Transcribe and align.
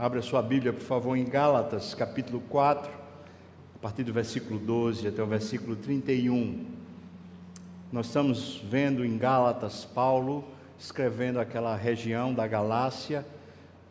Abra 0.00 0.22
sua 0.22 0.40
Bíblia, 0.40 0.72
por 0.72 0.82
favor, 0.82 1.16
em 1.16 1.24
Gálatas, 1.24 1.92
capítulo 1.92 2.40
4, 2.48 2.88
a 3.74 3.78
partir 3.80 4.04
do 4.04 4.12
versículo 4.12 4.56
12 4.56 5.08
até 5.08 5.20
o 5.20 5.26
versículo 5.26 5.74
31. 5.74 6.66
Nós 7.90 8.06
estamos 8.06 8.62
vendo 8.70 9.04
em 9.04 9.18
Gálatas 9.18 9.84
Paulo 9.84 10.44
escrevendo 10.78 11.40
aquela 11.40 11.74
região 11.74 12.32
da 12.32 12.46
Galácia 12.46 13.26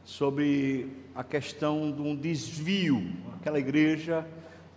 sobre 0.06 0.94
a 1.14 1.26
questão 1.26 1.91
de 1.91 2.02
um 2.02 2.16
desvio. 2.16 3.05
Aquela 3.42 3.60
igreja 3.60 4.26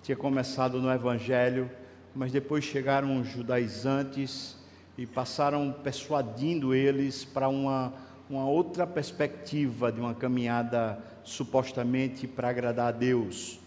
tinha 0.03 0.17
começado 0.17 0.83
no 0.83 0.91
Evangelho, 0.91 1.71
mas 2.13 2.33
depois 2.33 2.65
chegaram 2.65 3.21
os 3.21 3.29
judaizantes 3.29 4.57
e 4.99 5.07
passaram 5.07 5.73
persuadindo 5.81 6.75
eles 6.75 7.25
para 7.25 7.49
uma, 7.49 7.93
uma 8.29 8.47
outra 8.47 8.85
perspectiva 8.85 9.93
de 9.93 10.01
uma 10.01 10.13
caminhada 10.13 11.01
supostamente 11.25 12.27
para 12.27 12.49
agradar 12.49 12.89
a 12.89 12.97
Deus. 12.97 13.59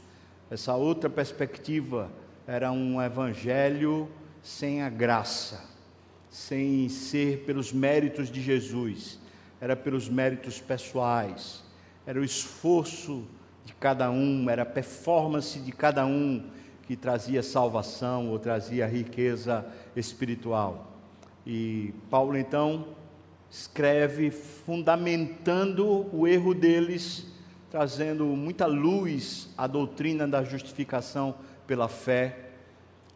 Essa 0.49 0.75
outra 0.75 1.09
perspectiva 1.09 2.11
era 2.45 2.71
um 2.71 3.01
evangelho 3.01 4.09
sem 4.41 4.81
a 4.81 4.89
graça, 4.89 5.63
sem 6.29 6.89
ser 6.89 7.43
pelos 7.45 7.71
méritos 7.71 8.29
de 8.29 8.41
Jesus, 8.41 9.19
era 9.61 9.75
pelos 9.75 10.09
méritos 10.09 10.59
pessoais, 10.59 11.63
era 12.05 12.19
o 12.19 12.23
esforço 12.23 13.25
de 13.65 13.73
cada 13.73 14.11
um, 14.11 14.49
era 14.49 14.63
a 14.63 14.65
performance 14.65 15.57
de 15.59 15.71
cada 15.71 16.05
um 16.05 16.43
que 16.85 16.97
trazia 16.97 17.41
salvação 17.41 18.29
ou 18.29 18.37
trazia 18.37 18.85
riqueza 18.85 19.65
espiritual. 19.95 20.91
E 21.45 21.93
Paulo 22.09 22.37
então 22.37 22.87
escreve 23.49 24.31
fundamentando 24.31 26.07
o 26.13 26.27
erro 26.27 26.53
deles, 26.53 27.27
trazendo 27.73 28.25
muita 28.25 28.67
luz 28.67 29.49
à 29.57 29.65
doutrina 29.65 30.27
da 30.27 30.43
justificação 30.43 31.33
pela 31.65 31.87
fé. 31.87 32.37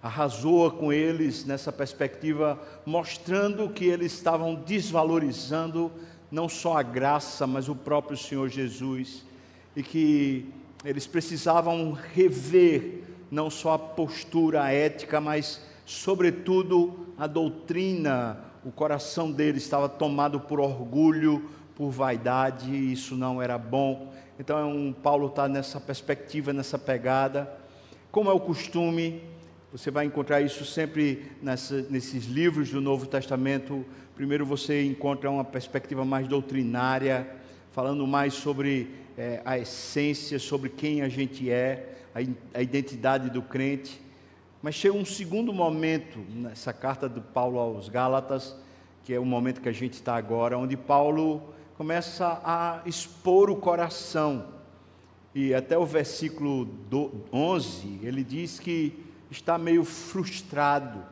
Arrasou 0.02 0.72
com 0.72 0.92
eles 0.92 1.46
nessa 1.46 1.72
perspectiva, 1.72 2.60
mostrando 2.84 3.70
que 3.70 3.86
eles 3.86 4.14
estavam 4.14 4.56
desvalorizando 4.56 5.92
não 6.32 6.50
só 6.50 6.76
a 6.76 6.82
graça, 6.82 7.46
mas 7.46 7.70
o 7.70 7.76
próprio 7.76 8.18
Senhor 8.18 8.50
Jesus, 8.50 9.24
e 9.76 9.84
que 9.84 10.50
eles 10.84 11.06
precisavam 11.06 11.92
rever 11.92 13.04
não 13.30 13.52
só 13.52 13.74
a 13.74 13.80
postura 13.80 14.72
ética, 14.72 15.22
mas 15.22 15.62
sobretudo, 15.86 17.14
a 17.16 17.28
doutrina, 17.28 18.40
o 18.66 18.72
coração 18.72 19.32
dele 19.32 19.60
estava 19.60 19.88
tomado 19.88 20.40
por 20.40 20.60
orgulho, 20.60 21.48
por 21.76 21.92
vaidade, 21.92 22.72
e 22.72 22.92
isso 22.92 23.14
não 23.14 23.40
era 23.40 23.56
bom. 23.56 24.12
Então, 24.40 24.96
Paulo 25.02 25.28
está 25.28 25.48
nessa 25.48 25.80
perspectiva, 25.80 26.54
nessa 26.54 26.78
pegada. 26.78 27.52
Como 28.12 28.30
é 28.30 28.34
o 28.34 28.40
costume, 28.40 29.24
você 29.72 29.90
vai 29.90 30.06
encontrar 30.06 30.42
isso 30.42 30.64
sempre 30.64 31.32
nessa, 31.42 31.82
nesses 31.90 32.26
livros 32.26 32.70
do 32.70 32.80
Novo 32.80 33.08
Testamento. 33.08 33.84
Primeiro, 34.16 34.46
você 34.46 34.84
encontra 34.86 35.32
uma 35.32 35.44
perspectiva 35.44 36.06
mais 36.06 36.28
doutrinária, 36.28 37.28
falando 37.72 38.06
mais 38.06 38.36
sobre 38.36 38.92
é, 39.18 39.42
a 39.44 39.58
essência, 39.58 40.38
sobre 40.38 40.70
quem 40.70 41.02
a 41.02 41.10
gente 41.10 41.50
é, 41.50 41.98
a, 42.14 42.60
a 42.60 42.62
identidade 42.62 43.32
do 43.32 43.42
crente. 43.42 44.00
Mas 44.62 44.76
chega 44.76 44.96
um 44.96 45.06
segundo 45.06 45.52
momento 45.52 46.20
nessa 46.30 46.72
carta 46.72 47.10
do 47.10 47.22
Paulo 47.22 47.58
aos 47.58 47.90
Gálatas, 47.90 48.56
que 49.04 49.16
é 49.16 49.20
o 49.20 49.26
momento 49.26 49.62
que 49.62 49.70
a 49.70 49.74
gente 49.74 49.94
está 49.94 50.16
agora, 50.16 50.60
onde 50.60 50.78
Paulo 50.78 51.57
começa 51.78 52.42
a 52.44 52.82
expor 52.88 53.52
o 53.52 53.56
coração. 53.56 54.48
E 55.36 55.54
até 55.54 55.78
o 55.78 55.86
versículo 55.86 56.68
11, 57.32 58.00
ele 58.02 58.24
diz 58.24 58.60
que 58.60 59.06
está 59.30 59.60
meio 59.60 59.86
frustrado. 59.86 61.04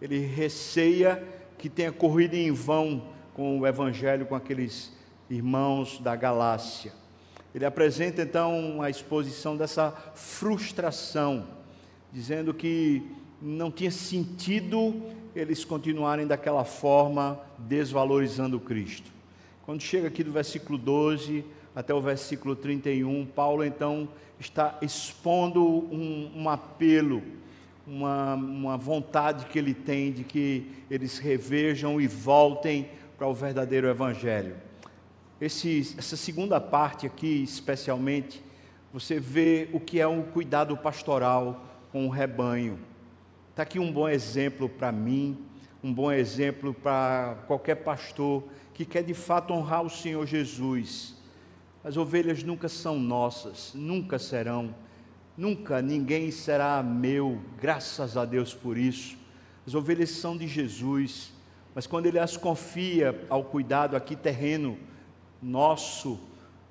Ele 0.00 0.20
receia 0.20 1.26
que 1.58 1.68
tenha 1.68 1.90
corrido 1.90 2.34
em 2.34 2.52
vão 2.52 3.02
com 3.34 3.58
o 3.58 3.66
evangelho 3.66 4.24
com 4.26 4.36
aqueles 4.36 4.92
irmãos 5.28 5.98
da 5.98 6.14
Galácia. 6.14 6.92
Ele 7.52 7.64
apresenta 7.64 8.22
então 8.22 8.80
a 8.80 8.88
exposição 8.88 9.56
dessa 9.56 9.90
frustração 10.14 11.48
dizendo 12.12 12.54
que 12.54 13.02
não 13.42 13.70
tinha 13.70 13.90
sentido 13.90 15.02
eles 15.34 15.64
continuarem 15.64 16.26
daquela 16.26 16.64
forma, 16.64 17.40
desvalorizando 17.58 18.58
Cristo. 18.58 19.17
Quando 19.68 19.82
chega 19.82 20.08
aqui 20.08 20.24
do 20.24 20.32
versículo 20.32 20.78
12 20.78 21.44
até 21.76 21.92
o 21.92 22.00
versículo 22.00 22.56
31, 22.56 23.26
Paulo 23.26 23.62
então 23.62 24.08
está 24.40 24.78
expondo 24.80 25.62
um, 25.62 26.32
um 26.34 26.48
apelo, 26.48 27.22
uma, 27.86 28.32
uma 28.32 28.78
vontade 28.78 29.44
que 29.44 29.58
ele 29.58 29.74
tem 29.74 30.10
de 30.10 30.24
que 30.24 30.70
eles 30.90 31.18
revejam 31.18 32.00
e 32.00 32.06
voltem 32.06 32.88
para 33.18 33.26
o 33.26 33.34
verdadeiro 33.34 33.86
Evangelho. 33.86 34.56
Esse, 35.38 35.94
essa 35.98 36.16
segunda 36.16 36.58
parte 36.58 37.04
aqui, 37.04 37.42
especialmente, 37.42 38.42
você 38.90 39.20
vê 39.20 39.68
o 39.74 39.78
que 39.78 40.00
é 40.00 40.08
um 40.08 40.22
cuidado 40.22 40.78
pastoral 40.78 41.62
com 41.92 42.06
o 42.06 42.10
rebanho. 42.10 42.78
Está 43.50 43.64
aqui 43.64 43.78
um 43.78 43.92
bom 43.92 44.08
exemplo 44.08 44.66
para 44.66 44.90
mim, 44.90 45.36
um 45.84 45.92
bom 45.92 46.10
exemplo 46.10 46.72
para 46.72 47.36
qualquer 47.46 47.74
pastor 47.74 48.44
que 48.78 48.84
quer 48.84 49.02
de 49.02 49.12
fato 49.12 49.52
honrar 49.52 49.82
o 49.82 49.90
Senhor 49.90 50.24
Jesus. 50.24 51.16
As 51.82 51.96
ovelhas 51.96 52.44
nunca 52.44 52.68
são 52.68 52.96
nossas, 52.96 53.72
nunca 53.74 54.20
serão, 54.20 54.72
nunca 55.36 55.82
ninguém 55.82 56.30
será 56.30 56.80
meu, 56.80 57.40
graças 57.60 58.16
a 58.16 58.24
Deus 58.24 58.54
por 58.54 58.78
isso. 58.78 59.16
As 59.66 59.74
ovelhas 59.74 60.10
são 60.10 60.36
de 60.36 60.46
Jesus, 60.46 61.32
mas 61.74 61.88
quando 61.88 62.06
Ele 62.06 62.20
as 62.20 62.36
confia 62.36 63.20
ao 63.28 63.42
cuidado 63.42 63.96
aqui 63.96 64.14
terreno 64.14 64.78
nosso, 65.42 66.20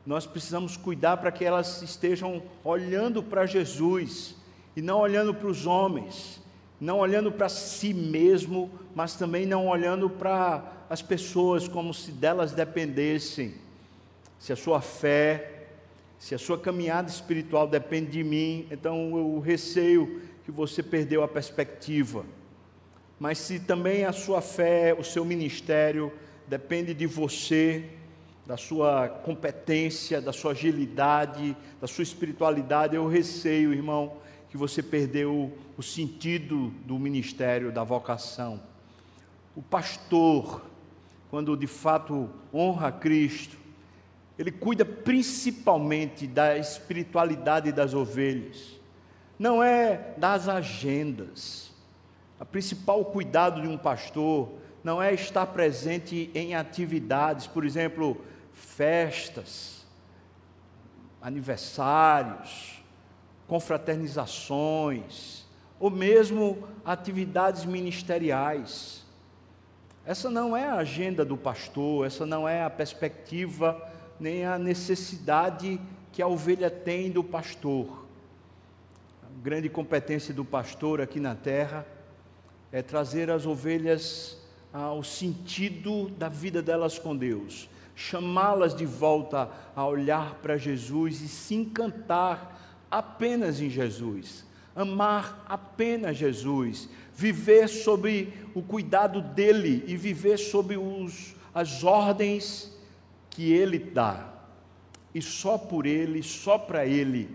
nós 0.06 0.26
precisamos 0.26 0.78
cuidar 0.78 1.18
para 1.18 1.30
que 1.30 1.44
elas 1.44 1.82
estejam 1.82 2.42
olhando 2.64 3.22
para 3.22 3.46
Jesus 3.46 4.34
e 4.78 4.82
não 4.82 5.00
olhando 5.00 5.34
para 5.34 5.50
os 5.50 5.66
homens, 5.66 6.42
não 6.80 7.00
olhando 7.00 7.34
para 7.34 7.50
si 7.50 7.94
mesmo, 7.94 8.72
mas 8.96 9.16
também 9.16 9.46
não 9.46 9.68
olhando 9.68 10.10
para 10.10 10.77
as 10.90 11.02
pessoas 11.02 11.68
como 11.68 11.94
se 11.94 12.12
delas 12.12 12.52
dependessem. 12.54 13.56
Se 14.40 14.54
a 14.54 14.56
sua 14.56 14.82
fé, 14.82 15.68
se 16.20 16.34
a 16.34 16.38
sua 16.38 16.58
caminhada 16.58 17.10
espiritual 17.10 17.68
depende 17.68 18.12
de 18.12 18.24
mim, 18.24 18.68
então 18.72 19.18
eu 19.18 19.40
receio 19.40 20.22
que 20.44 20.52
você 20.52 20.82
perdeu 20.82 21.24
a 21.24 21.28
perspectiva. 21.28 22.26
Mas 23.20 23.38
se 23.40 23.60
também 23.60 24.06
a 24.06 24.14
sua 24.14 24.42
fé, 24.42 24.96
o 24.98 25.04
seu 25.04 25.26
ministério 25.26 26.12
depende 26.48 26.94
de 26.94 27.06
você, 27.06 27.90
da 28.46 28.56
sua 28.56 29.10
competência, 29.10 30.22
da 30.22 30.32
sua 30.32 30.52
agilidade, 30.52 31.56
da 31.82 31.88
sua 31.88 32.04
espiritualidade, 32.04 32.96
eu 32.96 33.08
receio, 33.08 33.74
irmão, 33.74 34.18
que 34.50 34.56
você 34.56 34.82
perdeu 34.82 35.52
o 35.78 35.84
sentido 35.84 36.70
do 36.86 36.98
ministério, 36.98 37.72
da 37.72 37.84
vocação. 37.84 38.62
O 39.56 39.62
pastor, 39.62 40.66
quando 41.38 41.56
de 41.56 41.68
fato 41.68 42.32
honra 42.52 42.92
Cristo, 42.92 43.56
ele 44.40 44.52
cuida 44.52 44.84
principalmente 44.84 46.26
da 46.26 46.58
espiritualidade 46.58 47.72
das 47.72 47.94
ovelhas, 47.94 48.80
não 49.38 49.62
é 49.62 50.16
das 50.18 50.50
agendas. 50.50 51.72
O 52.40 52.46
principal 52.46 53.06
cuidado 53.06 53.62
de 53.62 53.68
um 53.68 53.78
pastor 53.78 54.50
não 54.84 55.00
é 55.00 55.14
estar 55.14 55.46
presente 55.46 56.32
em 56.34 56.56
atividades, 56.56 57.46
por 57.46 57.64
exemplo, 57.64 58.20
festas, 58.52 59.86
aniversários, 61.22 62.84
confraternizações, 63.48 65.46
ou 65.80 65.92
mesmo 65.92 66.68
atividades 66.84 67.64
ministeriais. 67.64 69.06
Essa 70.08 70.30
não 70.30 70.56
é 70.56 70.64
a 70.64 70.76
agenda 70.76 71.26
do 71.26 71.36
pastor, 71.36 72.08
essa 72.08 72.26
não 72.26 72.48
é 72.48 72.64
a 72.64 72.70
perspectiva 72.70 73.78
nem 74.18 74.46
a 74.46 74.58
necessidade 74.58 75.82
que 76.14 76.22
a 76.22 76.28
ovelha 76.28 76.70
tem 76.70 77.12
do 77.12 77.22
pastor. 77.22 78.06
A 79.22 79.44
grande 79.44 79.68
competência 79.68 80.34
do 80.34 80.46
pastor 80.46 81.02
aqui 81.02 81.20
na 81.20 81.36
terra 81.36 81.86
é 82.72 82.82
trazer 82.82 83.30
as 83.30 83.46
ovelhas 83.46 84.42
ao 84.72 85.04
sentido 85.04 86.10
da 86.12 86.30
vida 86.30 86.62
delas 86.62 86.98
com 86.98 87.14
Deus, 87.14 87.70
chamá-las 87.94 88.74
de 88.74 88.86
volta 88.86 89.50
a 89.76 89.86
olhar 89.86 90.36
para 90.36 90.58
Jesus 90.58 91.20
e 91.20 91.28
se 91.28 91.54
encantar 91.54 92.86
apenas 92.90 93.60
em 93.60 93.70
Jesus, 93.70 94.46
amar 94.74 95.44
apenas 95.50 96.16
Jesus, 96.16 96.88
viver 97.18 97.68
sob 97.68 98.32
o 98.54 98.62
cuidado 98.62 99.24
dele 99.24 99.84
e 99.88 99.98
viver 99.98 100.38
sob 100.38 100.78
os, 100.78 101.36
as 101.52 101.84
ordens 101.84 102.72
que 103.32 103.52
ele 103.52 103.80
dá. 103.80 104.36
e 105.16 105.22
só 105.22 105.58
por 105.58 105.88
Ele, 105.88 106.22
só 106.22 106.60
para 106.60 106.86
Ele, 106.86 107.28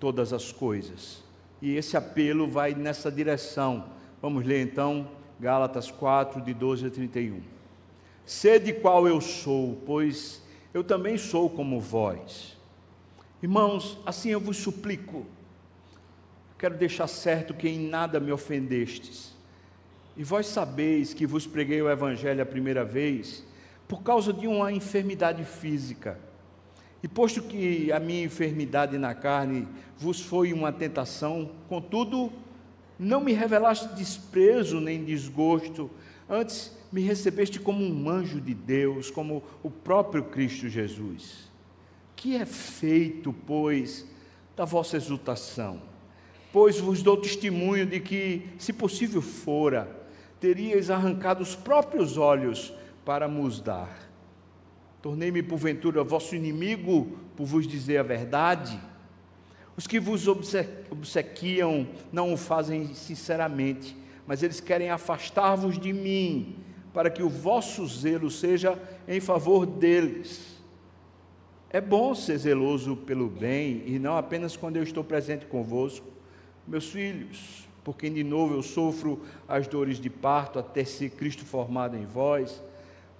todas 0.00 0.32
as 0.32 0.50
coisas. 0.50 1.22
E 1.62 1.76
esse 1.76 1.96
apelo 1.96 2.48
vai 2.48 2.74
nessa 2.74 3.12
direção. 3.12 3.84
Vamos 4.20 4.44
ler 4.44 4.60
então 4.60 5.08
Gálatas 5.38 5.88
4, 5.88 6.40
de 6.40 6.52
12 6.52 6.86
a 6.86 6.90
31. 6.90 7.40
Sede 8.26 8.72
qual 8.72 9.06
eu 9.06 9.20
sou, 9.20 9.80
pois 9.86 10.42
eu 10.74 10.82
também 10.82 11.16
sou 11.16 11.48
como 11.48 11.80
vós. 11.80 12.56
Irmãos, 13.40 13.98
assim 14.04 14.30
eu 14.30 14.40
vos 14.40 14.56
suplico. 14.56 15.24
Quero 16.58 16.76
deixar 16.76 17.06
certo 17.06 17.54
que 17.54 17.68
em 17.68 17.88
nada 17.88 18.18
me 18.18 18.32
ofendestes. 18.32 19.32
E 20.16 20.24
vós 20.24 20.46
sabeis 20.46 21.14
que 21.14 21.26
vos 21.26 21.46
preguei 21.46 21.80
o 21.80 21.88
Evangelho 21.88 22.42
a 22.42 22.46
primeira 22.46 22.84
vez 22.84 23.44
por 23.86 24.02
causa 24.02 24.32
de 24.32 24.46
uma 24.46 24.72
enfermidade 24.72 25.44
física. 25.44 26.18
E 27.02 27.06
posto 27.06 27.42
que 27.42 27.92
a 27.92 28.00
minha 28.00 28.24
enfermidade 28.24 28.98
na 28.98 29.14
carne 29.14 29.68
vos 29.96 30.20
foi 30.20 30.52
uma 30.52 30.72
tentação, 30.72 31.52
contudo, 31.68 32.32
não 32.98 33.20
me 33.20 33.32
revelaste 33.32 33.94
desprezo 33.94 34.80
nem 34.80 35.04
desgosto, 35.04 35.88
antes 36.28 36.76
me 36.90 37.00
recebeste 37.02 37.60
como 37.60 37.84
um 37.84 38.10
anjo 38.10 38.40
de 38.40 38.52
Deus, 38.52 39.10
como 39.10 39.44
o 39.62 39.70
próprio 39.70 40.24
Cristo 40.24 40.68
Jesus. 40.68 41.48
Que 42.16 42.34
é 42.34 42.44
feito, 42.44 43.32
pois, 43.46 44.04
da 44.56 44.64
vossa 44.64 44.96
exultação? 44.96 45.80
Pois 46.52 46.80
vos 46.80 47.02
dou 47.02 47.16
testemunho 47.16 47.84
de 47.84 48.00
que, 48.00 48.48
se 48.58 48.72
possível 48.72 49.20
fora, 49.20 49.96
teríeis 50.40 50.88
arrancado 50.90 51.42
os 51.42 51.54
próprios 51.54 52.16
olhos 52.16 52.72
para 53.04 53.28
nos 53.28 53.60
dar. 53.60 54.08
Tornei-me, 55.02 55.42
porventura, 55.42 56.02
vosso 56.02 56.34
inimigo 56.34 57.18
por 57.36 57.46
vos 57.46 57.66
dizer 57.66 57.98
a 57.98 58.02
verdade? 58.02 58.80
Os 59.76 59.86
que 59.86 60.00
vos 60.00 60.26
obsequiam 60.26 61.86
não 62.12 62.32
o 62.32 62.36
fazem 62.36 62.94
sinceramente, 62.94 63.96
mas 64.26 64.42
eles 64.42 64.58
querem 64.60 64.90
afastar-vos 64.90 65.78
de 65.78 65.92
mim, 65.92 66.56
para 66.92 67.10
que 67.10 67.22
o 67.22 67.28
vosso 67.28 67.86
zelo 67.86 68.30
seja 68.30 68.76
em 69.06 69.20
favor 69.20 69.64
deles. 69.64 70.58
É 71.70 71.80
bom 71.80 72.14
ser 72.14 72.38
zeloso 72.38 72.96
pelo 72.96 73.28
bem, 73.28 73.84
e 73.86 73.98
não 73.98 74.16
apenas 74.16 74.56
quando 74.56 74.78
eu 74.78 74.82
estou 74.82 75.04
presente 75.04 75.46
convosco, 75.46 76.17
meus 76.68 76.90
filhos, 76.90 77.66
porque 77.82 78.10
de 78.10 78.22
novo 78.22 78.54
eu 78.54 78.62
sofro 78.62 79.22
as 79.48 79.66
dores 79.66 79.98
de 79.98 80.10
parto 80.10 80.58
até 80.58 80.84
ser 80.84 81.10
Cristo 81.10 81.44
formado 81.44 81.96
em 81.96 82.04
vós. 82.04 82.62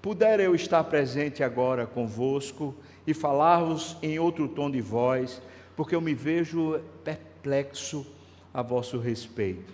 Puder 0.02 0.38
eu 0.40 0.54
estar 0.54 0.84
presente 0.84 1.42
agora 1.42 1.86
convosco 1.86 2.74
e 3.06 3.14
falar-vos 3.14 3.96
em 4.02 4.18
outro 4.18 4.46
tom 4.46 4.70
de 4.70 4.82
voz, 4.82 5.40
porque 5.74 5.94
eu 5.94 6.00
me 6.00 6.12
vejo 6.12 6.78
perplexo 7.02 8.06
a 8.52 8.60
vosso 8.60 8.98
respeito. 8.98 9.72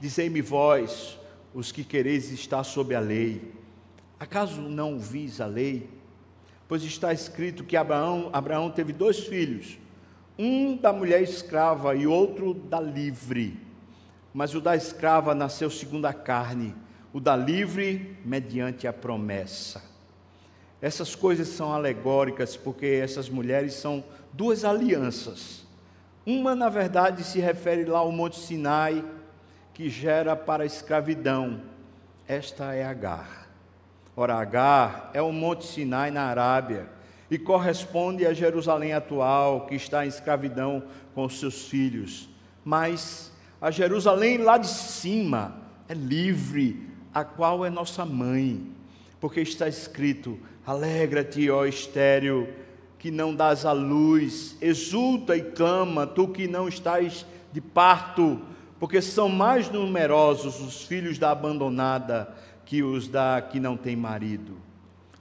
Dizei-me 0.00 0.40
vós, 0.40 1.18
os 1.52 1.70
que 1.70 1.84
quereis 1.84 2.32
estar 2.32 2.64
sob 2.64 2.94
a 2.94 3.00
lei, 3.00 3.52
acaso 4.18 4.62
não 4.62 4.98
vis 4.98 5.38
a 5.40 5.46
lei? 5.46 5.90
Pois 6.66 6.82
está 6.82 7.12
escrito 7.12 7.64
que 7.64 7.76
Abraão, 7.76 8.30
Abraão 8.32 8.70
teve 8.70 8.92
dois 8.92 9.18
filhos, 9.18 9.76
um 10.42 10.74
da 10.74 10.90
mulher 10.90 11.22
escrava 11.22 11.94
e 11.94 12.06
outro 12.06 12.54
da 12.54 12.80
livre. 12.80 13.60
Mas 14.32 14.54
o 14.54 14.60
da 14.60 14.74
escrava 14.74 15.34
nasceu 15.34 15.68
segundo 15.68 16.06
a 16.06 16.14
carne, 16.14 16.74
o 17.12 17.20
da 17.20 17.36
livre 17.36 18.16
mediante 18.24 18.86
a 18.88 18.92
promessa. 18.92 19.82
Essas 20.80 21.14
coisas 21.14 21.48
são 21.48 21.74
alegóricas 21.74 22.56
porque 22.56 22.86
essas 22.86 23.28
mulheres 23.28 23.74
são 23.74 24.02
duas 24.32 24.64
alianças. 24.64 25.66
Uma, 26.24 26.54
na 26.54 26.70
verdade, 26.70 27.22
se 27.22 27.38
refere 27.38 27.84
lá 27.84 27.98
ao 27.98 28.10
Monte 28.10 28.38
Sinai, 28.38 29.04
que 29.74 29.90
gera 29.90 30.34
para 30.34 30.62
a 30.62 30.66
escravidão. 30.66 31.60
Esta 32.26 32.72
é 32.72 32.82
Agar. 32.82 33.50
Ora, 34.16 34.36
Agar 34.36 35.10
é 35.12 35.20
o 35.20 35.32
Monte 35.32 35.66
Sinai 35.66 36.10
na 36.10 36.22
Arábia 36.22 36.99
e 37.30 37.38
corresponde 37.38 38.26
a 38.26 38.32
Jerusalém 38.32 38.92
atual, 38.92 39.66
que 39.66 39.74
está 39.74 40.04
em 40.04 40.08
escravidão 40.08 40.82
com 41.14 41.28
seus 41.28 41.68
filhos. 41.68 42.28
Mas 42.64 43.30
a 43.60 43.70
Jerusalém 43.70 44.38
lá 44.38 44.58
de 44.58 44.66
cima 44.66 45.56
é 45.88 45.94
livre, 45.94 46.88
a 47.14 47.24
qual 47.24 47.64
é 47.64 47.70
nossa 47.70 48.04
mãe, 48.04 48.66
porque 49.20 49.40
está 49.40 49.68
escrito: 49.68 50.38
Alegra-te, 50.66 51.48
ó 51.50 51.64
estéreo, 51.64 52.48
que 52.98 53.10
não 53.10 53.34
dás 53.34 53.64
a 53.64 53.72
luz, 53.72 54.56
exulta 54.60 55.36
e 55.36 55.42
clama, 55.42 56.06
tu 56.06 56.28
que 56.28 56.48
não 56.48 56.68
estás 56.68 57.24
de 57.52 57.60
parto, 57.60 58.40
porque 58.78 59.00
são 59.00 59.28
mais 59.28 59.70
numerosos 59.70 60.60
os 60.60 60.82
filhos 60.82 61.18
da 61.18 61.30
abandonada 61.30 62.34
que 62.64 62.82
os 62.82 63.08
da 63.08 63.40
que 63.40 63.58
não 63.58 63.76
tem 63.76 63.96
marido. 63.96 64.56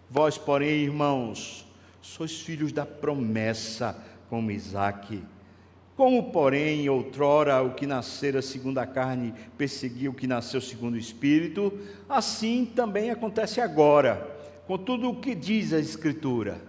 Vós, 0.10 0.38
porém, 0.38 0.84
irmãos, 0.84 1.69
sois 2.10 2.42
filhos 2.42 2.72
da 2.72 2.86
promessa, 2.86 3.96
como 4.30 4.50
Isaque. 4.50 5.24
Como, 5.96 6.32
porém, 6.32 6.90
outrora 6.90 7.62
o 7.62 7.76
que 7.76 7.86
nascera 7.86 8.42
segundo 8.42 8.80
a 8.80 8.88
carne 8.88 9.34
perseguiu 9.58 10.12
o 10.12 10.16
que 10.16 10.26
nasceu 10.26 10.60
segundo 10.60 10.96
o 10.96 11.00
espírito, 11.00 11.78
assim 12.08 12.66
também 12.66 13.12
acontece 13.12 13.62
agora 13.62 14.36
com 14.66 14.78
tudo 14.78 15.10
o 15.10 15.16
que 15.18 15.36
diz 15.36 15.72
a 15.72 15.80
Escritura. 15.80 16.60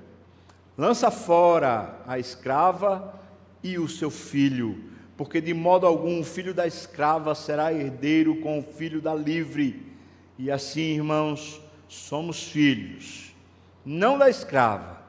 Lança 0.77 1.11
fora 1.11 2.03
a 2.07 2.19
escrava 2.19 3.19
e 3.63 3.79
o 3.79 3.89
seu 3.89 4.11
filho, 4.11 4.85
porque 5.17 5.41
de 5.41 5.55
modo 5.55 5.87
algum 5.87 6.21
o 6.21 6.25
filho 6.25 6.53
da 6.53 6.67
escrava 6.67 7.35
será 7.35 7.73
herdeiro 7.73 8.37
com 8.37 8.59
o 8.59 8.63
filho 8.63 9.01
da 9.01 9.15
livre. 9.15 9.87
E 10.39 10.51
assim, 10.51 10.97
irmãos, 10.97 11.61
somos 11.89 12.43
filhos, 12.45 13.35
não 13.85 14.19
da 14.19 14.29
escrava, 14.29 15.00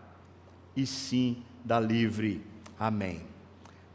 e 0.76 0.86
sim 0.86 1.44
da 1.64 1.80
livre. 1.80 2.42
Amém. 2.80 3.22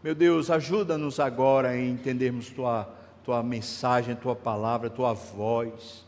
Meu 0.02 0.14
Deus, 0.14 0.50
ajuda-nos 0.50 1.18
agora 1.18 1.70
a 1.70 1.80
entendermos 1.80 2.48
tua, 2.50 2.88
tua 3.24 3.42
mensagem, 3.42 4.14
tua 4.14 4.36
palavra, 4.36 4.88
tua 4.88 5.12
voz. 5.12 6.04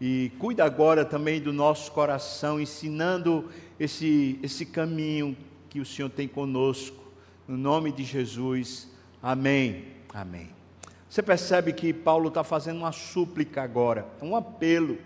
E 0.00 0.32
cuida 0.38 0.64
agora 0.64 1.04
também 1.04 1.40
do 1.40 1.52
nosso 1.52 1.92
coração, 1.92 2.60
ensinando 2.60 3.50
esse, 3.78 4.38
esse 4.42 4.64
caminho 4.64 5.36
que 5.68 5.80
o 5.80 5.84
Senhor 5.84 6.08
tem 6.08 6.26
conosco. 6.26 7.04
No 7.46 7.56
nome 7.56 7.92
de 7.92 8.04
Jesus. 8.04 8.88
Amém. 9.22 9.84
Amém. 10.12 10.48
Você 11.08 11.22
percebe 11.22 11.72
que 11.72 11.92
Paulo 11.92 12.28
está 12.28 12.42
fazendo 12.42 12.78
uma 12.78 12.92
súplica 12.92 13.62
agora, 13.62 14.06
um 14.20 14.36
apelo. 14.36 14.98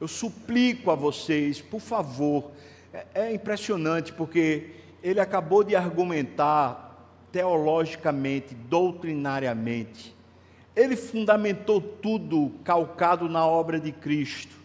Eu 0.00 0.08
suplico 0.08 0.90
a 0.90 0.94
vocês, 0.94 1.60
por 1.60 1.80
favor. 1.80 2.50
É, 2.92 3.06
é 3.14 3.34
impressionante 3.34 4.12
porque 4.12 4.70
ele 5.02 5.20
acabou 5.20 5.64
de 5.64 5.74
argumentar 5.74 6.90
teologicamente, 7.30 8.54
doutrinariamente 8.54 10.14
ele 10.74 10.96
fundamentou 10.96 11.80
tudo 11.80 12.52
calcado 12.64 13.28
na 13.28 13.46
obra 13.46 13.78
de 13.78 13.92
Cristo. 13.92 14.56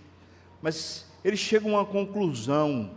Mas 0.61 1.05
ele 1.23 1.37
chega 1.37 1.65
a 1.65 1.69
uma 1.69 1.85
conclusão, 1.85 2.91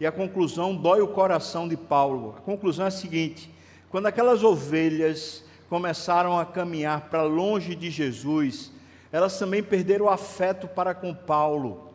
e 0.00 0.06
a 0.06 0.12
conclusão 0.12 0.74
dói 0.74 1.00
o 1.00 1.08
coração 1.08 1.68
de 1.68 1.76
Paulo. 1.76 2.34
A 2.36 2.40
conclusão 2.40 2.84
é 2.84 2.88
a 2.88 2.90
seguinte: 2.90 3.50
quando 3.88 4.06
aquelas 4.06 4.42
ovelhas 4.42 5.44
começaram 5.68 6.38
a 6.38 6.44
caminhar 6.44 7.08
para 7.08 7.22
longe 7.22 7.74
de 7.74 7.90
Jesus, 7.90 8.72
elas 9.12 9.38
também 9.38 9.62
perderam 9.62 10.06
o 10.06 10.10
afeto 10.10 10.66
para 10.66 10.94
com 10.94 11.14
Paulo. 11.14 11.92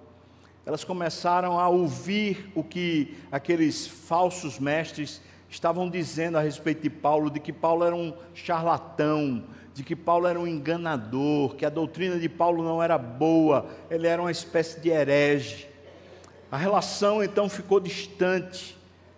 Elas 0.65 0.84
começaram 0.84 1.60
a 1.60 1.68
ouvir 1.68 2.51
o 2.53 2.63
que 2.63 3.18
aqueles 3.32 3.88
falsos 3.88 4.60
mestres 4.60 5.22
estavam 5.50 5.89
dizendo 5.89 6.38
a 6.38 6.41
respeito 6.41 6.84
de 6.84 6.89
Paulo, 6.89 7.32
de 7.32 7.39
que 7.39 7.51
Paulo 7.51 7.84
era 7.84 7.96
um 7.96 8.13
charlatão, 8.34 9.44
de 9.74 9.84
que 9.84 9.96
Paulo 9.96 10.27
era 10.27 10.39
um 10.39 10.46
enganador, 10.46 11.56
que 11.56 11.65
a 11.65 11.70
doutrina 11.70 12.20
de 12.20 12.30
Paulo 12.30 12.63
não 12.63 12.82
era 12.82 12.98
boa, 12.98 13.65
ele 13.89 14.08
era 14.08 14.22
uma 14.22 14.32
espécie 14.32 14.80
de 14.80 14.89
herege. 14.89 15.68
A 16.51 16.58
relação 16.58 17.24
então 17.24 17.50
ficou 17.50 17.80
distante. 17.80 18.77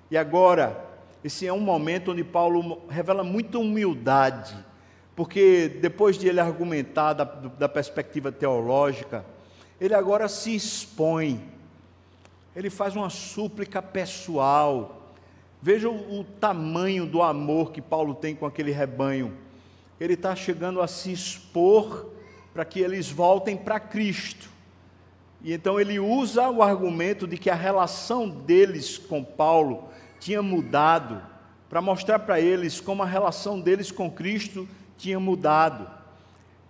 E 0.09 0.17
agora, 0.17 0.85
esse 1.23 1.45
é 1.45 1.51
um 1.51 1.59
momento 1.59 2.11
onde 2.11 2.23
Paulo 2.23 2.83
revela 2.87 3.23
muita 3.23 3.57
humildade, 3.59 4.55
porque 5.15 5.67
depois 5.81 6.17
de 6.17 6.27
ele 6.27 6.39
argumentar 6.39 7.13
da, 7.13 7.23
da 7.23 7.67
perspectiva 7.67 8.31
teológica, 8.31 9.25
ele 9.79 9.93
agora 9.93 10.27
se 10.27 10.55
expõe, 10.55 11.43
ele 12.55 12.69
faz 12.69 12.95
uma 12.95 13.09
súplica 13.09 13.81
pessoal. 13.81 15.11
Veja 15.61 15.89
o, 15.89 16.19
o 16.19 16.23
tamanho 16.23 17.05
do 17.05 17.21
amor 17.21 17.71
que 17.71 17.81
Paulo 17.81 18.13
tem 18.13 18.35
com 18.35 18.45
aquele 18.45 18.71
rebanho 18.71 19.43
ele 20.03 20.15
está 20.15 20.35
chegando 20.35 20.81
a 20.81 20.87
se 20.87 21.13
expor 21.13 22.09
para 22.53 22.65
que 22.65 22.79
eles 22.79 23.09
voltem 23.09 23.55
para 23.55 23.79
Cristo. 23.79 24.49
E 25.41 25.53
então 25.53 25.79
ele 25.79 25.97
usa 25.97 26.49
o 26.49 26.61
argumento 26.61 27.25
de 27.25 27.37
que 27.37 27.49
a 27.49 27.55
relação 27.55 28.29
deles 28.29 28.97
com 28.97 29.23
Paulo 29.23 29.89
tinha 30.19 30.41
mudado, 30.41 31.21
para 31.69 31.81
mostrar 31.81 32.19
para 32.19 32.39
eles 32.39 32.81
como 32.81 33.01
a 33.01 33.05
relação 33.05 33.59
deles 33.61 33.91
com 33.91 34.11
Cristo 34.11 34.67
tinha 34.97 35.19
mudado. 35.19 35.89